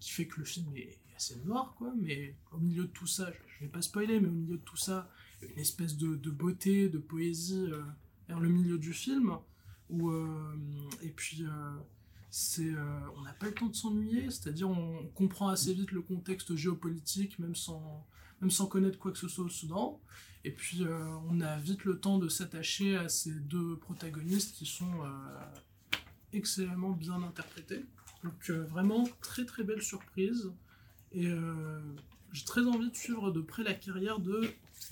[0.00, 1.94] qui fait que le film est assez noir quoi.
[2.00, 4.62] Mais au milieu de tout ça, je, je vais pas spoiler, mais au milieu de
[4.62, 5.08] tout ça,
[5.42, 7.70] une espèce de, de beauté, de poésie.
[8.26, 9.38] vers le milieu du film
[9.90, 10.10] où
[11.02, 11.44] et puis
[12.34, 16.00] c'est euh, on n'a pas le temps de s'ennuyer c'est-à-dire on comprend assez vite le
[16.00, 18.08] contexte géopolitique même sans
[18.40, 20.00] même sans connaître quoi que ce soit au Soudan.
[20.42, 24.64] Et puis euh, on a vite le temps de s'attacher à ces deux protagonistes qui
[24.64, 25.98] sont euh,
[26.32, 27.84] excellemment bien interprétés.
[28.24, 30.50] Donc vraiment très très belle surprise.
[31.12, 31.28] Et
[32.32, 34.48] j'ai très envie de suivre de près la carrière de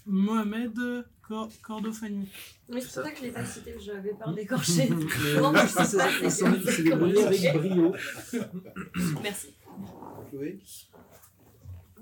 [0.07, 2.29] Mohamed Cor- Cordofani
[2.69, 3.01] Mais c'est ça.
[3.03, 4.89] pour ça que je l'ai pas cité, j'avais peur d'écorcher.
[4.91, 6.31] Mais, Non, mais c'est- s'en est- il
[6.71, 7.95] s'est débrouillé avec brio.
[9.23, 9.55] Merci.
[10.31, 10.59] Chloé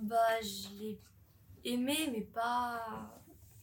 [0.02, 1.00] Bah, je l'ai
[1.64, 3.14] aimé, mais pas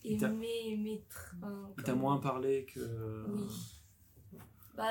[0.04, 1.04] aimé, aimé.
[1.38, 3.26] enfin, Il t'a moins parlé que.
[3.30, 4.40] Oui.
[4.76, 4.90] Bah,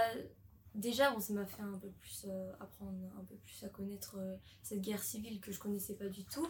[0.74, 4.16] déjà, bon, ça m'a fait un peu plus euh, apprendre un peu plus à connaître
[4.18, 6.48] euh, cette guerre civile que je connaissais pas du tout.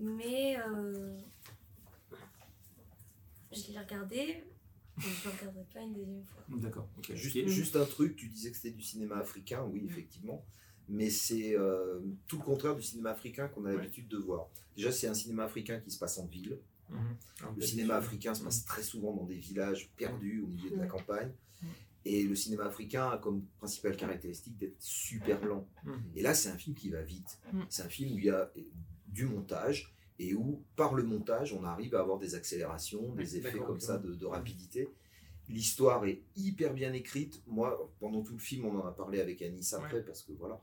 [0.00, 1.16] Mais euh,
[3.54, 4.42] je l'ai regardé,
[4.98, 6.42] je ne regarderai pas une deuxième fois.
[6.58, 6.88] D'accord.
[7.12, 10.44] Juste, un truc, tu disais que c'était du cinéma africain, oui, effectivement.
[10.88, 14.48] Mais c'est euh, tout le contraire du cinéma africain qu'on a l'habitude de voir.
[14.76, 16.58] Déjà, c'est un cinéma africain qui se passe en ville.
[16.90, 17.16] Mhm.
[17.56, 20.82] Le cinéma africain se passe très souvent dans des villages perdus au milieu de la
[20.82, 20.88] Ouais.
[20.88, 21.32] campagne.
[21.62, 21.66] Mm.
[22.04, 25.66] Et le cinéma africain a comme principale caractéristique d'être super lent.
[25.84, 26.02] Mhm.
[26.16, 27.38] Et là, c'est un film qui va vite.
[27.52, 27.62] Mm.
[27.70, 28.52] C'est un film où il y a
[29.08, 33.58] du montage et où, par le montage, on arrive à avoir des accélérations, des effets
[33.58, 34.88] comme ça de, de rapidité.
[35.50, 37.42] L'histoire est hyper bien écrite.
[37.46, 40.58] Moi, pendant tout le film, on en a parlé avec Anis après, parce que voilà.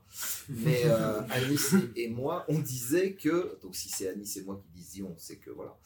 [0.48, 4.60] Mais euh, Anis et, et moi, on disait que, donc si c'est Anis et moi
[4.60, 5.78] qui disions, c'est que voilà,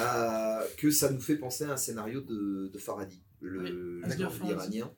[0.00, 4.48] euh, que ça nous fait penser à un scénario de, de Farhadi, le, Farhadi.
[4.50, 4.90] iranien.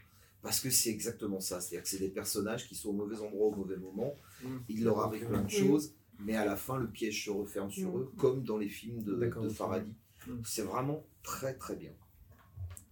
[0.42, 3.48] Parce que c'est exactement ça, c'est-à-dire que c'est des personnages qui sont au mauvais endroit
[3.48, 4.56] au mauvais moment, Mm.
[4.68, 5.92] il leur arrive plein de choses,
[6.24, 8.00] mais à la fin le piège se referme sur Mm.
[8.00, 9.48] eux, comme dans les films de, de.
[9.48, 9.92] Farhadi.
[10.26, 10.32] Mm.
[10.44, 11.92] C'est vraiment très très bien.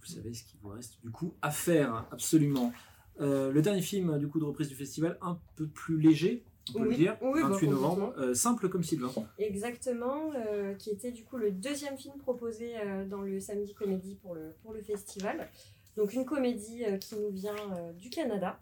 [0.00, 2.72] Vous savez ce qu'il vous reste du coup à faire, absolument.
[3.20, 6.74] Euh, le dernier film du coup de reprise du festival, un peu plus léger, on
[6.74, 6.88] peut Oui.
[6.90, 9.10] le dire, Oui, bah, 28 novembre, euh, simple comme Sylvain.
[9.38, 14.14] Exactement, euh, qui était du coup le deuxième film proposé euh, dans le Samedi Comédie
[14.16, 15.48] pour le, pour le festival.
[15.96, 18.58] Donc une comédie euh, qui nous vient euh, du Canada.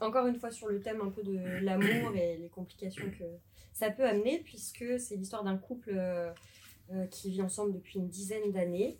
[0.00, 3.24] Encore une fois sur le thème un peu de l'amour et les complications que
[3.72, 6.30] ça peut amener, puisque c'est l'histoire d'un couple euh,
[6.92, 8.98] euh, qui vit ensemble depuis une dizaine d'années.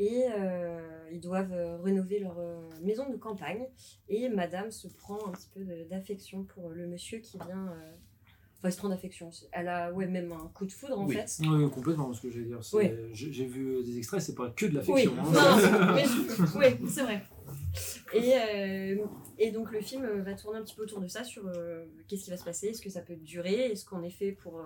[0.00, 3.66] Et euh, ils doivent euh, rénover leur euh, maison de campagne.
[4.08, 7.68] Et madame se prend un petit peu d'affection pour le monsieur qui vient...
[7.68, 7.92] euh,
[8.56, 9.30] Enfin, elle se prend d'affection.
[9.52, 11.14] Elle a ouais, même un coup de foudre en Oui.
[11.16, 11.26] fait.
[11.46, 12.60] Oui, complètement, ce que j'allais dire.
[12.72, 12.90] Oui.
[13.12, 15.14] J'ai vu des extraits, c'est pas que de Oui, l'affection.
[15.16, 15.94] non, hein.
[15.94, 16.04] mais-
[16.80, 17.22] oui, c'est vrai.
[18.12, 19.04] Et, euh,
[19.38, 22.24] et donc le film va tourner un petit peu autour de ça, sur euh, qu'est-ce
[22.24, 24.64] qui va se passer, est-ce que ça peut durer, est-ce qu'on est fait pour, euh,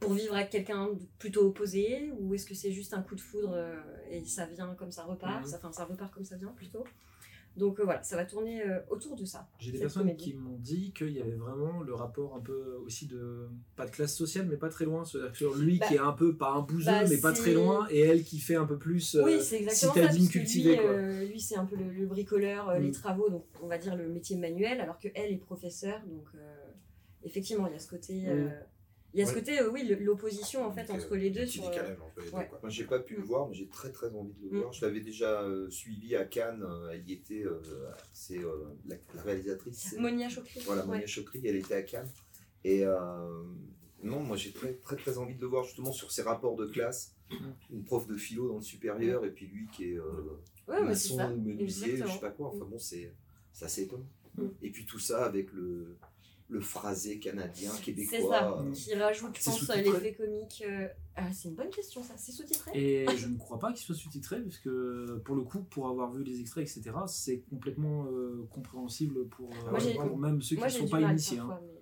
[0.00, 3.20] pour vivre avec quelqu'un de plutôt opposé, ou est-ce que c'est juste un coup de
[3.20, 3.76] foudre euh,
[4.10, 5.50] et ça vient comme ça repart, Mhm.
[5.50, 6.84] ça, enfin, ça repart comme ça vient plutôt.
[7.56, 9.48] Donc euh, voilà, ça va tourner euh, autour de ça.
[9.58, 10.24] J'ai des personnes comédie.
[10.32, 13.90] qui m'ont dit qu'il y avait vraiment le rapport un peu aussi de pas de
[13.90, 16.36] classe sociale mais pas très loin c'est-à-dire que sur lui Bah, qui est un peu
[16.36, 19.14] pas un bouseux bah, mais pas très loin et elle qui fait un peu plus
[19.14, 20.00] euh, Oui, c'est exactement ça.
[20.02, 20.90] citadine que cultivée lui, quoi.
[20.90, 22.82] euh, lui c'est un peu le, le bricoleur, euh, Mm.
[22.82, 26.00] les travaux, donc on va dire le métier manuel, alors que elle est professeure.
[26.06, 26.26] Donc
[27.24, 28.48] effectivement, il y a ce côté, euh,
[29.16, 31.64] il y a ce côté, euh, oui, l'opposition en fait entre euh, les deux sur.
[31.66, 32.46] euh, décalage entre les deux, ouais.
[32.48, 32.58] quoi.
[32.62, 33.24] Moi, j'ai pas pu le Mm.
[33.24, 34.60] voir, mais j'ai très très envie de le Mm.
[34.60, 34.72] voir.
[34.72, 36.62] Je l'avais déjà euh, suivi à Cannes.
[36.62, 37.42] euh, elle y était.
[37.44, 37.60] euh,
[38.12, 38.52] c'est euh,
[38.86, 39.94] la, la réalisatrice.
[39.98, 40.60] Monia Chokri.
[40.66, 40.84] Voilà.
[40.84, 42.10] Monia Chokri, elle était à Cannes.
[42.64, 43.42] Et, euh,
[44.02, 46.66] Non, moi j'ai très, très très envie de le voir justement sur ses rapports de
[46.66, 47.14] classe.
[47.72, 50.38] Une prof de philo dans le supérieur et puis lui qui est euh,
[50.68, 52.48] Ouais, maçon ou menuisier, je sais pas quoi.
[52.54, 53.12] Enfin bon, c'est
[53.52, 54.06] c'est assez étonnant.
[54.36, 54.48] Mm.
[54.62, 55.96] Et puis tout ça avec le,
[56.48, 57.82] le phrasé canadien, C'est ça.
[57.82, 58.62] québécois.
[58.62, 60.62] euh, Qui rajoute, je pense, l'effet comique.
[60.66, 60.86] euh,
[61.16, 62.14] Ah, c'est une bonne question, ça.
[62.16, 62.70] C'est sous-titré?
[62.74, 66.12] Et je ne crois pas qu'il soit sous-titré, parce que pour le coup, pour avoir
[66.12, 70.56] vu les extraits, etc., c'est complètement euh, compréhensible pour, euh, Moi, j'ai- pour même ceux
[70.56, 71.38] qui ne sont pas mal initiés.
[71.38, 71.58] hein.
[71.62, 71.72] mais-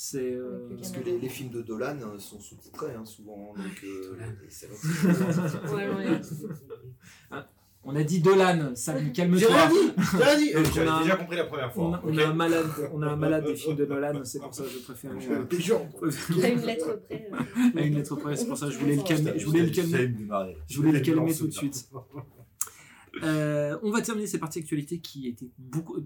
[0.00, 3.52] C'est euh, Parce que les, les films de Dolan sont sous-titrés hein, souvent.
[3.54, 4.26] Donc, euh, Dolan.
[4.46, 7.48] et c'est vrai que c'est- Ouais, non, il y a-
[7.84, 9.48] On a dit Dolan, Sam, calme-toi.
[9.48, 12.02] rien dit J'ai rien dit on J'avais a- déjà compris la première On fois.
[12.04, 14.64] on a un malade, on a un malade des films de Nolan, c'est pour ça
[14.64, 17.30] que je préfère Je euh, à une lettre près.
[17.32, 17.78] euh.
[17.78, 18.36] à une lettre près.
[18.36, 19.32] C'est pour ça que je voulais le calmer.
[19.38, 20.12] Je voulais le calmer.
[20.68, 21.88] Je voulais le calmer tout de suite.
[23.22, 25.96] Euh, on va terminer ces parties actualité qui étaient beaucoup,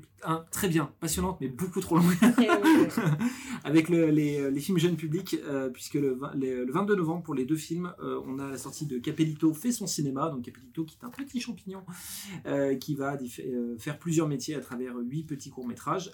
[0.50, 2.07] très bien, passionnantes, mais beaucoup trop longues.
[2.22, 2.48] Ouais.
[3.64, 7.34] avec le- les, les films jeunes publics, euh, puisque le, les- le 22 novembre, pour
[7.34, 10.28] les deux films, euh, on a la sortie de Capelito fait son cinéma.
[10.30, 11.82] Donc Capelito, qui est un petit champignon,
[12.80, 13.18] qui va
[13.78, 16.12] faire plusieurs métiers à travers huit petits courts-métrages.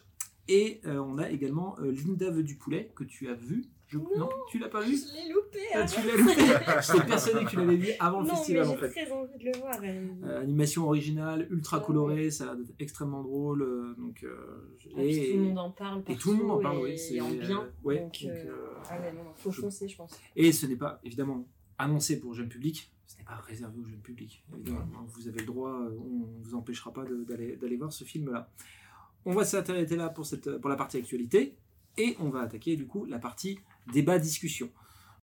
[0.48, 3.64] Et on a également Linda veut du poulet, que tu as vu.
[3.88, 3.96] Je...
[3.98, 5.58] Non, tu l'as pas vu Je l'ai loupé.
[5.74, 5.84] Ah.
[5.86, 6.34] Tu l'as loupé
[6.92, 8.88] J'étais persuadé que tu l'avais vu avant le non, festival mais en j'ai fait.
[9.06, 9.82] très envie de le voir.
[9.82, 10.10] elle.
[10.24, 11.84] Euh, animation originale, ultra Ouais.
[11.86, 13.62] colorée, ça a l'air d'être extrêmement drôle.
[13.62, 14.36] euh, donc, euh,
[14.94, 16.02] Ah, puis tout le monde en parle.
[16.08, 16.98] et tout le monde en parle, et- oui.
[16.98, 17.62] c'est- Et en bien.
[17.62, 20.20] euh, ouais, donc, donc, euh, euh, Ah ouais, non, faut je- foncer, je pense.
[20.36, 21.46] Et ce n'est pas évidemment
[21.78, 24.44] annoncé pour le jeune public, ce n'est pas réservé au jeune public.
[24.54, 28.50] Évidemment, vous avez le droit, euh, on ne vous empêchera pas d'aller voir ce film-là.
[29.24, 31.56] On va s'arrêter là pour, cette, pour la partie actualité
[31.96, 33.58] et on va attaquer du coup la partie
[33.92, 34.70] débat-discussion.